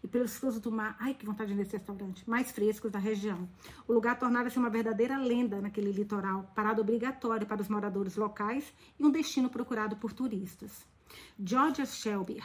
[0.00, 3.48] e pelos frutos do mar, ai que vontade nesse restaurante, mais frescos da região.
[3.88, 9.04] O lugar tornara-se uma verdadeira lenda naquele litoral, parada obrigatória para os moradores locais e
[9.04, 10.86] um destino procurado por turistas.
[11.38, 12.38] Georgia Shelby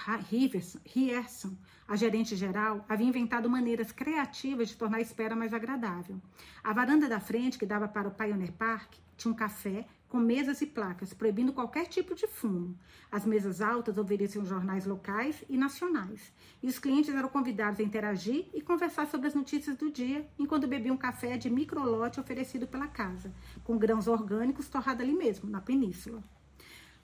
[0.86, 1.58] Rierson,
[1.88, 6.22] a gerente geral, havia inventado maneiras criativas de tornar a espera mais agradável.
[6.64, 10.62] A varanda da frente, que dava para o Pioneer Park, tinha um café com mesas
[10.62, 12.78] e placas, proibindo qualquer tipo de fumo.
[13.12, 18.48] As mesas altas ofereciam jornais locais e nacionais, e os clientes eram convidados a interagir
[18.54, 22.88] e conversar sobre as notícias do dia, enquanto bebiam um café de microlote oferecido pela
[22.88, 23.34] casa,
[23.64, 26.24] com grãos orgânicos torrado ali mesmo, na península.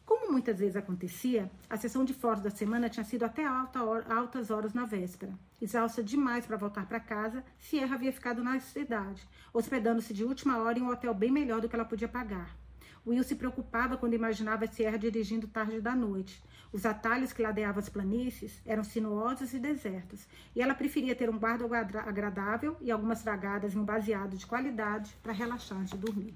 [0.09, 3.79] Como muitas vezes acontecia, a sessão de fotos da semana tinha sido até alta
[4.11, 5.37] altas horas na véspera.
[5.61, 9.21] Exausta demais para voltar para casa, Sierra havia ficado na cidade,
[9.53, 12.57] hospedando-se de última hora em um hotel bem melhor do que ela podia pagar.
[13.05, 16.43] Will se preocupava quando imaginava Sierra dirigindo tarde da noite.
[16.73, 21.37] Os atalhos que ladeavam as planícies eram sinuosos e desertos, e ela preferia ter um
[21.37, 26.33] guarda agradável e algumas tragadas em um baseado de qualidade para relaxar antes de dormir.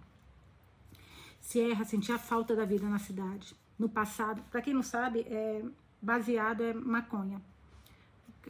[1.42, 4.42] Sierra sentia falta da vida na cidade no passado.
[4.50, 5.64] Para quem não sabe, é,
[6.02, 7.42] baseado é maconha.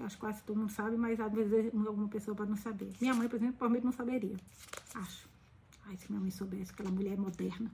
[0.02, 2.92] Acho que quase todo mundo sabe, mas às vezes alguma pessoa pode não saber.
[3.00, 4.36] Minha mãe, por exemplo, provavelmente não saberia.
[4.96, 5.30] Acho.
[5.86, 7.72] Ai, se minha mãe soubesse, aquela mulher moderna.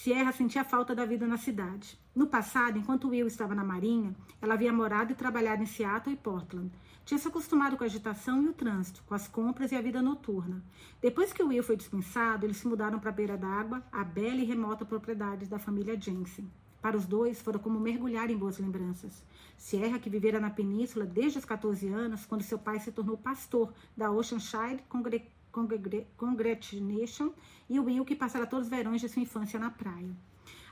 [0.00, 1.98] Sierra sentia falta da vida na cidade.
[2.14, 6.16] No passado, enquanto Will estava na Marinha, ela havia morado e trabalhado em Seattle e
[6.16, 6.70] Portland.
[7.04, 10.00] Tinha se acostumado com a agitação e o trânsito, com as compras e a vida
[10.00, 10.62] noturna.
[11.02, 14.44] Depois que Will foi dispensado, eles se mudaram para a beira d'água, a bela e
[14.44, 16.48] remota propriedade da família Jensen.
[16.80, 19.24] Para os dois, foram como mergulhar em boas lembranças.
[19.56, 23.74] Sierra, que vivera na península desde os 14 anos, quando seu pai se tornou pastor
[23.96, 27.32] da Oceanshire Congre Congratulation,
[27.68, 30.16] e Will, que passara todos os verões de sua infância na praia.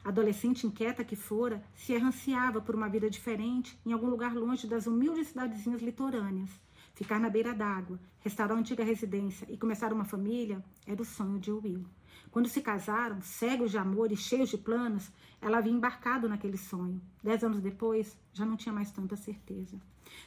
[0.05, 4.87] Adolescente inquieta que fora, se ansiava por uma vida diferente em algum lugar longe das
[4.87, 6.51] humildes cidadezinhas litorâneas.
[6.97, 11.39] Ficar na beira d'água, restaurar a antiga residência e começar uma família era o sonho
[11.39, 11.85] de Will.
[12.31, 16.99] Quando se casaram, cegos de amor e cheios de planos, ela havia embarcado naquele sonho.
[17.23, 19.79] Dez anos depois, já não tinha mais tanta certeza.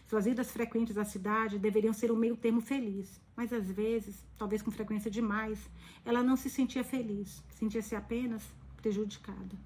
[0.05, 4.61] Suas idas frequentes à cidade deveriam ser um meio termo feliz, mas às vezes, talvez
[4.61, 5.67] com frequência demais,
[6.05, 8.43] ela não se sentia feliz, sentia-se apenas
[8.77, 9.57] prejudicada.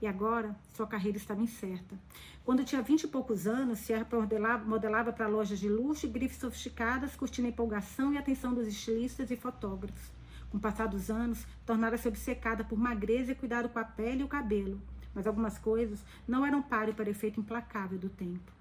[0.00, 1.98] E agora, sua carreira estava incerta.
[2.44, 4.06] Quando tinha vinte e poucos anos, Sierra
[4.64, 9.30] modelava, para lojas de luxo e grifes sofisticadas, curtindo a empolgação e atenção dos estilistas
[9.30, 10.12] e fotógrafos.
[10.50, 14.24] Com o passar dos anos, tornara-se obcecada por magreza e cuidado com a pele e
[14.24, 14.80] o cabelo.
[15.14, 18.52] Mas algumas coisas não eram páreo para o efeito implacável do tempo.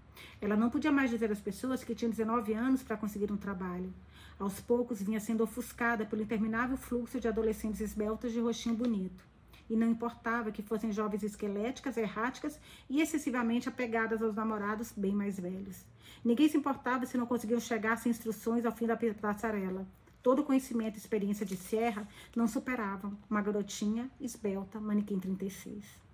[0.41, 3.93] Ela não podia mais dizer às pessoas que tinha 19 anos para conseguir um trabalho.
[4.39, 9.34] Aos poucos vinha sendo ofuscada pelo interminável fluxo de adolescentes esbeltas de rostinho bonito
[9.69, 12.59] e não importava que fossem jovens esqueléticas, erráticas
[12.89, 15.85] e excessivamente apegadas aos namorados bem mais velhos.
[16.23, 19.87] Ninguém se importava se não conseguiam chegar sem instruções ao fim da passarela.
[20.21, 26.04] Todo o conhecimento e experiência de Sierra não superavam uma garotinha esbelta, manequim 36.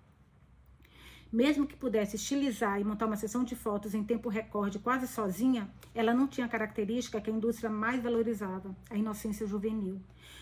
[1.32, 5.70] Mesmo que pudesse estilizar e montar uma sessão de fotos em tempo recorde quase sozinha,
[5.96, 10.02] ela não tinha a característica que a indústria mais valorizava, a inocência juvenil.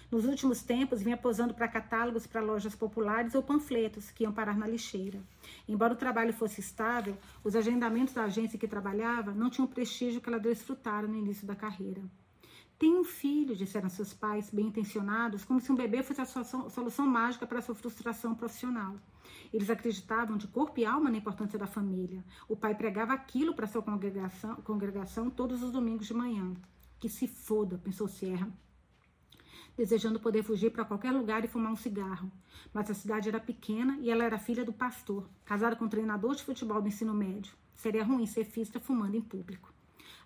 [0.10, 4.58] Nos últimos tempos, vinha posando para catálogos para lojas populares ou panfletos que iam parar
[4.58, 5.20] na lixeira.
[5.68, 10.20] Embora o trabalho fosse estável, os agendamentos da agência que trabalhava não tinham o prestígio
[10.20, 12.02] que ela desfrutara no início da carreira.
[12.80, 17.06] Tem um filho, disseram seus pais, bem intencionados, como se um bebê fosse a solução
[17.06, 18.96] mágica para sua frustração profissional.
[19.54, 22.24] Eles acreditavam de corpo e alma na importância da família.
[22.48, 26.54] O pai pregava aquilo para sua congregação, congregação todos os domingos de manhã.
[26.98, 28.50] Que se foda, pensou Sierra
[29.80, 32.30] desejando poder fugir para qualquer lugar e fumar um cigarro.
[32.74, 36.36] Mas a cidade era pequena e ela era filha do pastor, casada com um treinador
[36.36, 37.54] de futebol do ensino médio.
[37.78, 39.74] Seria ruim ser fista fumando em público.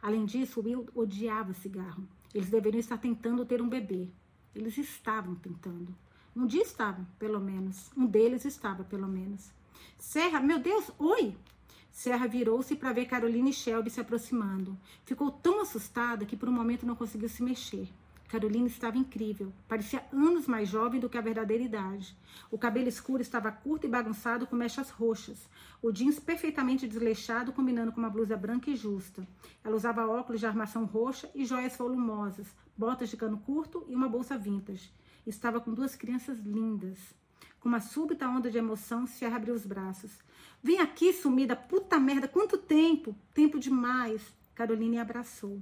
[0.01, 2.03] Além disso, Will odiava cigarro.
[2.33, 4.07] Eles deveriam estar tentando ter um bebê.
[4.55, 5.95] Eles estavam tentando.
[6.35, 7.91] Um dia estavam, pelo menos.
[7.95, 9.51] Um deles estava, pelo menos.
[9.97, 11.35] Serra, meu Deus, oi!
[11.91, 14.75] Serra virou-se para ver Carolina e Shelby se aproximando.
[15.05, 17.87] Ficou tão assustada que por um momento não conseguiu se mexer.
[18.33, 19.53] Carolina estava incrível.
[19.67, 22.17] Parecia anos mais jovem do que a verdadeira idade.
[22.49, 25.47] O cabelo escuro estava curto e bagunçado com mechas roxas.
[25.83, 29.27] O jeans perfeitamente desleixado, combinando com uma blusa branca e justa.
[29.63, 34.09] Ela usava óculos de armação roxa e joias volumosas, botas de cano curto e uma
[34.09, 34.91] bolsa vintage.
[35.27, 36.97] Estava com duas crianças lindas.
[37.59, 40.11] Com uma súbita onda de emoção, Sierra abriu os braços.
[40.63, 43.15] Vem aqui, sumida, puta merda, quanto tempo?
[43.31, 44.23] Tempo demais.
[44.55, 45.61] Carolina abraçou.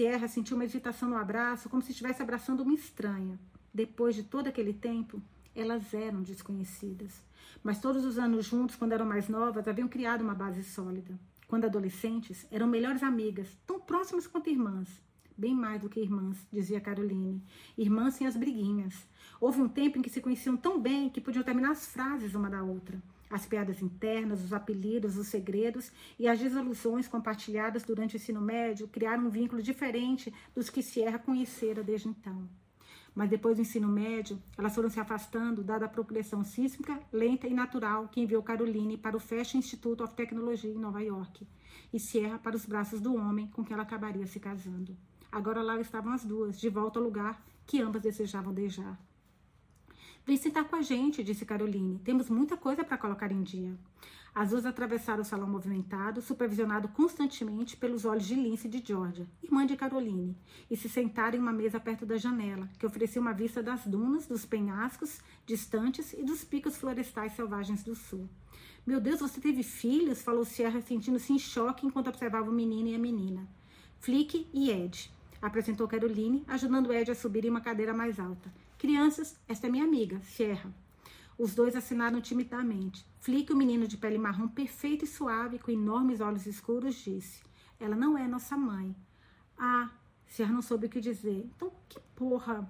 [0.00, 3.38] Sierra sentiu uma hesitação no abraço, como se estivesse abraçando uma estranha.
[3.72, 5.20] Depois de todo aquele tempo,
[5.54, 7.22] elas eram desconhecidas.
[7.62, 11.20] Mas todos os anos juntos, quando eram mais novas, haviam criado uma base sólida.
[11.46, 14.88] Quando adolescentes, eram melhores amigas, tão próximas quanto irmãs.
[15.36, 17.44] Bem mais do que irmãs, dizia Caroline.
[17.76, 19.06] Irmãs sem as briguinhas.
[19.38, 22.48] Houve um tempo em que se conheciam tão bem que podiam terminar as frases uma
[22.48, 22.98] da outra.
[23.30, 28.88] As piadas internas, os apelidos, os segredos e as desilusões compartilhadas durante o ensino médio
[28.88, 32.48] criaram um vínculo diferente dos que Sierra conhecera desde então.
[33.14, 37.54] Mas depois do ensino médio, elas foram se afastando, dada a progressão sísmica, lenta e
[37.54, 41.46] natural que enviou Caroline para o Fashion Institute of Technology em Nova York
[41.92, 44.96] e Sierra para os braços do homem com quem ela acabaria se casando.
[45.30, 48.98] Agora lá estavam as duas, de volta ao lugar que ambas desejavam deixar.
[50.30, 51.98] Vem sentar com a gente, disse Caroline.
[52.04, 53.76] Temos muita coisa para colocar em dia.
[54.32, 59.26] As duas atravessaram o salão movimentado, supervisionado constantemente pelos olhos de Lince e de Georgia,
[59.42, 60.36] irmã de Caroline,
[60.70, 64.28] e se sentaram em uma mesa perto da janela, que oferecia uma vista das dunas,
[64.28, 68.28] dos penhascos distantes e dos picos florestais selvagens do sul.
[68.86, 70.22] Meu Deus, você teve filhos?
[70.22, 73.48] falou Sierra, sentindo-se em choque enquanto observava o menino e a menina.
[73.98, 75.10] Flick e Ed,
[75.42, 78.48] apresentou Caroline, ajudando Ed a subir em uma cadeira mais alta.
[78.80, 80.72] Crianças, esta é minha amiga, Sierra.
[81.36, 83.06] Os dois assinaram timidamente.
[83.18, 87.42] Flick, o menino de pele marrom perfeito e suave, com enormes olhos escuros, disse:
[87.78, 88.96] Ela não é nossa mãe.
[89.58, 89.90] Ah,
[90.26, 91.50] Sierra não soube o que dizer.
[91.54, 92.66] Então, que porra?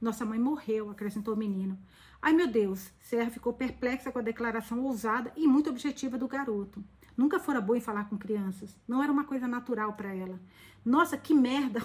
[0.00, 1.78] Nossa mãe morreu, acrescentou o menino.
[2.22, 2.90] Ai, meu Deus!
[2.98, 6.82] Sierra ficou perplexa com a declaração ousada e muito objetiva do garoto.
[7.14, 8.74] Nunca fora boa em falar com crianças.
[8.88, 10.40] Não era uma coisa natural para ela.
[10.82, 11.82] Nossa, que merda!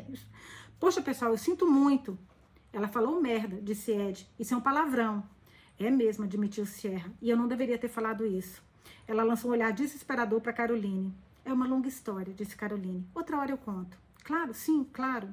[0.80, 2.18] Poxa, pessoal, eu sinto muito.
[2.76, 4.28] Ela falou merda, disse Ed.
[4.38, 5.24] Isso é um palavrão.
[5.78, 7.10] É mesmo, admitiu Sierra.
[7.22, 8.62] E eu não deveria ter falado isso.
[9.08, 11.10] Ela lançou um olhar desesperador para Caroline.
[11.42, 13.08] É uma longa história, disse Caroline.
[13.14, 13.96] Outra hora eu conto.
[14.22, 15.30] Claro, sim, claro.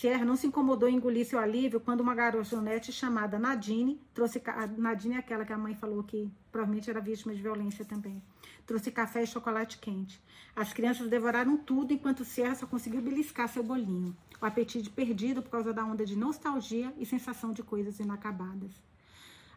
[0.00, 4.42] Sierra não se incomodou em engolir seu alívio quando uma garçonete chamada Nadine trouxe.
[4.76, 8.20] Nadine é aquela que a mãe falou que provavelmente era vítima de violência também.
[8.66, 10.20] Trouxe café e chocolate quente.
[10.56, 14.16] As crianças devoraram tudo enquanto Sierra só conseguiu beliscar seu bolinho.
[14.42, 18.72] O apetite perdido por causa da onda de nostalgia e sensação de coisas inacabadas.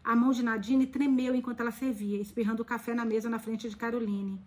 [0.04, 3.68] A mão de Nadine tremeu enquanto ela servia, espirrando o café na mesa na frente
[3.68, 4.40] de Caroline.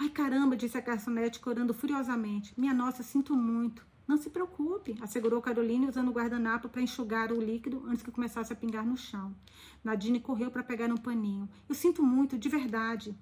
[0.00, 2.58] Ai, caramba, disse a garçonete, corando furiosamente.
[2.58, 3.86] Minha nossa, sinto muito.
[4.06, 8.52] Não se preocupe, assegurou Caroline usando o guardanapo para enxugar o líquido antes que começasse
[8.52, 9.34] a pingar no chão.
[9.82, 11.48] Nadine correu para pegar um paninho.
[11.68, 13.16] Eu sinto muito, de verdade.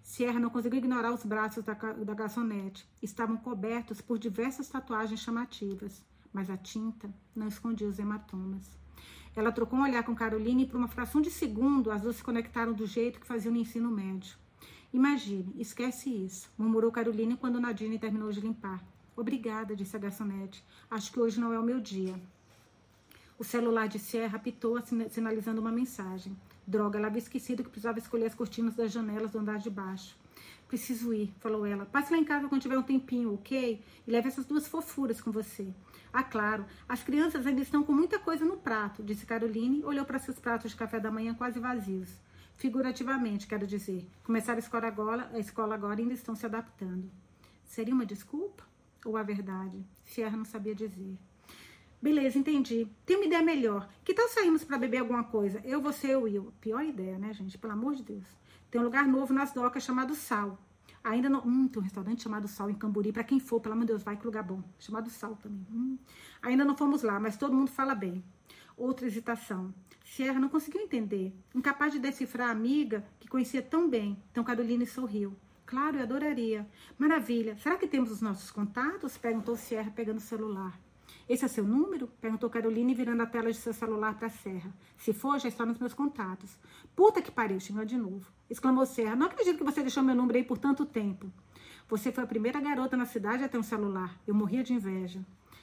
[0.00, 2.88] Sierra não conseguiu ignorar os braços da, da garçonete.
[3.02, 8.70] Estavam cobertos por diversas tatuagens chamativas, mas a tinta não escondia os hematomas.
[9.34, 12.24] Ela trocou um olhar com Caroline e, por uma fração de segundo, as duas se
[12.24, 14.36] conectaram do jeito que faziam no ensino médio.
[14.92, 18.82] Imagine, esquece isso, murmurou Caroline quando Nadine terminou de limpar.
[19.18, 20.64] Obrigada, disse a garçonete.
[20.88, 22.14] Acho que hoje não é o meu dia.
[23.36, 26.38] O celular de Sierra apitou, sinalizando uma mensagem.
[26.64, 30.16] Droga, ela havia esquecido que precisava escolher as cortinas das janelas do andar de baixo.
[30.68, 31.84] Preciso ir, falou ela.
[31.84, 33.82] Passe lá em casa quando tiver um tempinho, ok?
[34.06, 35.66] E leve essas duas fofuras com você.
[36.12, 40.20] Ah, claro, as crianças ainda estão com muita coisa no prato, disse Caroline, olhou para
[40.20, 42.08] seus pratos de café da manhã quase vazios.
[42.56, 44.08] Figurativamente, quero dizer.
[44.22, 47.10] Começaram a escola agora, a escola agora ainda estão se adaptando.
[47.64, 48.68] Seria uma desculpa?
[49.04, 49.84] Ou a verdade?
[50.04, 51.18] Sierra não sabia dizer.
[52.00, 52.86] Beleza, entendi.
[53.04, 53.88] Tem uma ideia melhor.
[54.04, 55.60] Que tal sairmos para beber alguma coisa?
[55.64, 56.52] Eu, você e o Will.
[56.60, 57.58] Pior ideia, né, gente?
[57.58, 58.26] Pelo amor de Deus.
[58.70, 60.58] Tem um lugar novo nas docas chamado Sal.
[61.02, 61.40] Ainda não.
[61.40, 63.12] Hum, tem um restaurante chamado Sal em Camburi.
[63.12, 64.62] Para quem for, pelo amor de Deus, vai que lugar bom.
[64.78, 65.66] Chamado Sal também.
[65.72, 65.98] Hum.
[66.40, 68.22] Ainda não fomos lá, mas todo mundo fala bem.
[68.76, 69.74] Outra hesitação.
[70.04, 71.34] Sierra não conseguiu entender.
[71.52, 74.22] Incapaz de decifrar a amiga que conhecia tão bem.
[74.30, 75.36] Então Caroline sorriu.
[75.68, 76.66] Claro, eu adoraria.
[76.98, 77.54] Maravilha.
[77.58, 79.18] Será que temos os nossos contatos?
[79.18, 80.80] Perguntou Sierra, pegando o celular.
[81.28, 82.08] Esse é seu número?
[82.22, 84.72] Perguntou Caroline, virando a tela de seu celular para Serra.
[84.96, 86.56] Se for, já está nos meus contatos.
[86.96, 88.32] Puta que pariu, xingou de novo.
[88.48, 89.14] Exclamou Serra.
[89.14, 91.30] Não acredito que você deixou meu número aí por tanto tempo.
[91.86, 94.18] Você foi a primeira garota na cidade a ter um celular.
[94.26, 95.20] Eu morria de inveja.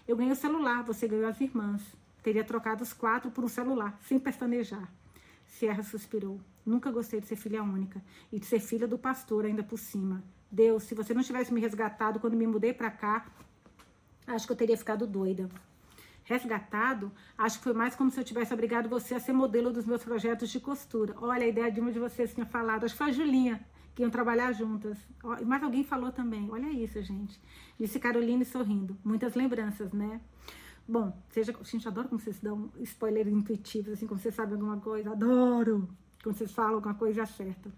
[0.08, 1.82] Eu ganhei o celular, você ganhou as irmãs.
[2.22, 4.88] Teria trocado os quatro por um celular, sem pestanejar.
[5.48, 6.40] Sierra suspirou.
[6.66, 10.24] Nunca gostei de ser filha única e de ser filha do pastor ainda por cima.
[10.52, 13.26] Deus, se você não tivesse me resgatado quando me mudei para cá,
[14.28, 15.50] acho que eu teria ficado doida.
[16.24, 17.12] Resgatado?
[17.38, 20.04] Acho que foi mais como se eu tivesse obrigado você a ser modelo dos meus
[20.04, 21.14] projetos de costura.
[21.22, 24.02] Olha, a ideia de uma de vocês tinha falado, acho que foi a Julinha, que
[24.02, 24.98] iam trabalhar juntas.
[25.46, 26.50] Mas alguém falou também.
[26.50, 27.40] Olha isso, gente.
[27.80, 28.98] Disse Caroline sorrindo.
[29.04, 30.20] Muitas lembranças, né?
[30.88, 31.54] Bom, seja.
[31.64, 35.12] Gente, adoro como vocês dão spoiler intuitivos, assim, como vocês sabem alguma coisa.
[35.12, 35.90] Adoro!
[36.24, 37.72] Quando vocês falam alguma coisa acerta.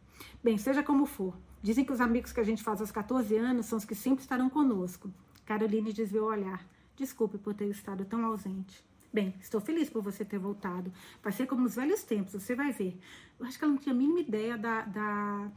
[0.44, 1.38] Bem, seja como for.
[1.62, 4.22] Dizem que os amigos que a gente faz aos 14 anos são os que sempre
[4.22, 5.12] estarão conosco.
[5.46, 6.66] Caroline desviou o olhar.
[6.96, 8.84] Desculpe por ter estado tão ausente.
[9.14, 10.92] Bem, estou feliz por você ter voltado.
[11.24, 13.00] Vai ser como nos velhos tempos, você vai ver.
[13.40, 15.52] Eu acho que ela não tinha a mínima ideia da, da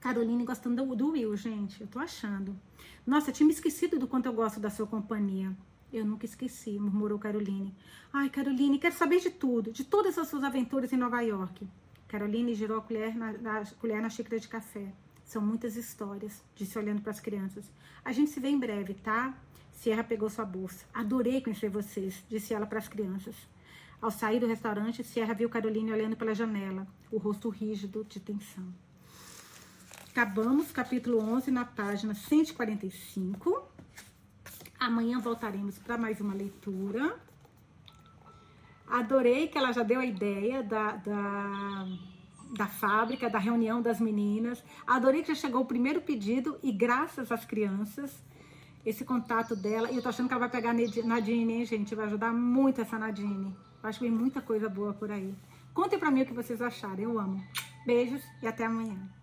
[0.00, 1.80] Caroline gostando do, do Will, gente.
[1.80, 2.56] Eu tô achando.
[3.06, 5.56] Nossa, eu tinha me esquecido do quanto eu gosto da sua companhia.
[5.92, 7.74] Eu nunca esqueci, murmurou Caroline.
[8.12, 11.66] Ai, Caroline, quero saber de tudo, de todas as suas aventuras em Nova York.
[12.06, 14.92] Caroline girou a colher na, na, colher na xícara de café.
[15.24, 17.70] São muitas histórias, disse olhando para as crianças.
[18.04, 19.36] A gente se vê em breve, tá?
[19.72, 20.84] Sierra pegou sua bolsa.
[20.92, 23.34] Adorei conhecer vocês, disse ela para as crianças.
[24.00, 28.72] Ao sair do restaurante, Sierra viu Caroline olhando pela janela, o rosto rígido de tensão.
[30.10, 33.77] Acabamos capítulo 11 na página 145.
[34.78, 37.18] Amanhã voltaremos para mais uma leitura.
[38.86, 41.86] Adorei que ela já deu a ideia da, da,
[42.56, 44.62] da fábrica, da reunião das meninas.
[44.86, 48.22] Adorei que já chegou o primeiro pedido e graças às crianças,
[48.86, 49.90] esse contato dela.
[49.90, 51.96] E eu tô achando que ela vai pegar Nadine, hein, gente?
[51.96, 53.54] Vai ajudar muito essa Nadine.
[53.82, 55.34] Eu acho que vem muita coisa boa por aí.
[55.74, 57.02] Contem para mim o que vocês acharam.
[57.02, 57.44] Eu amo.
[57.84, 59.17] Beijos e até amanhã.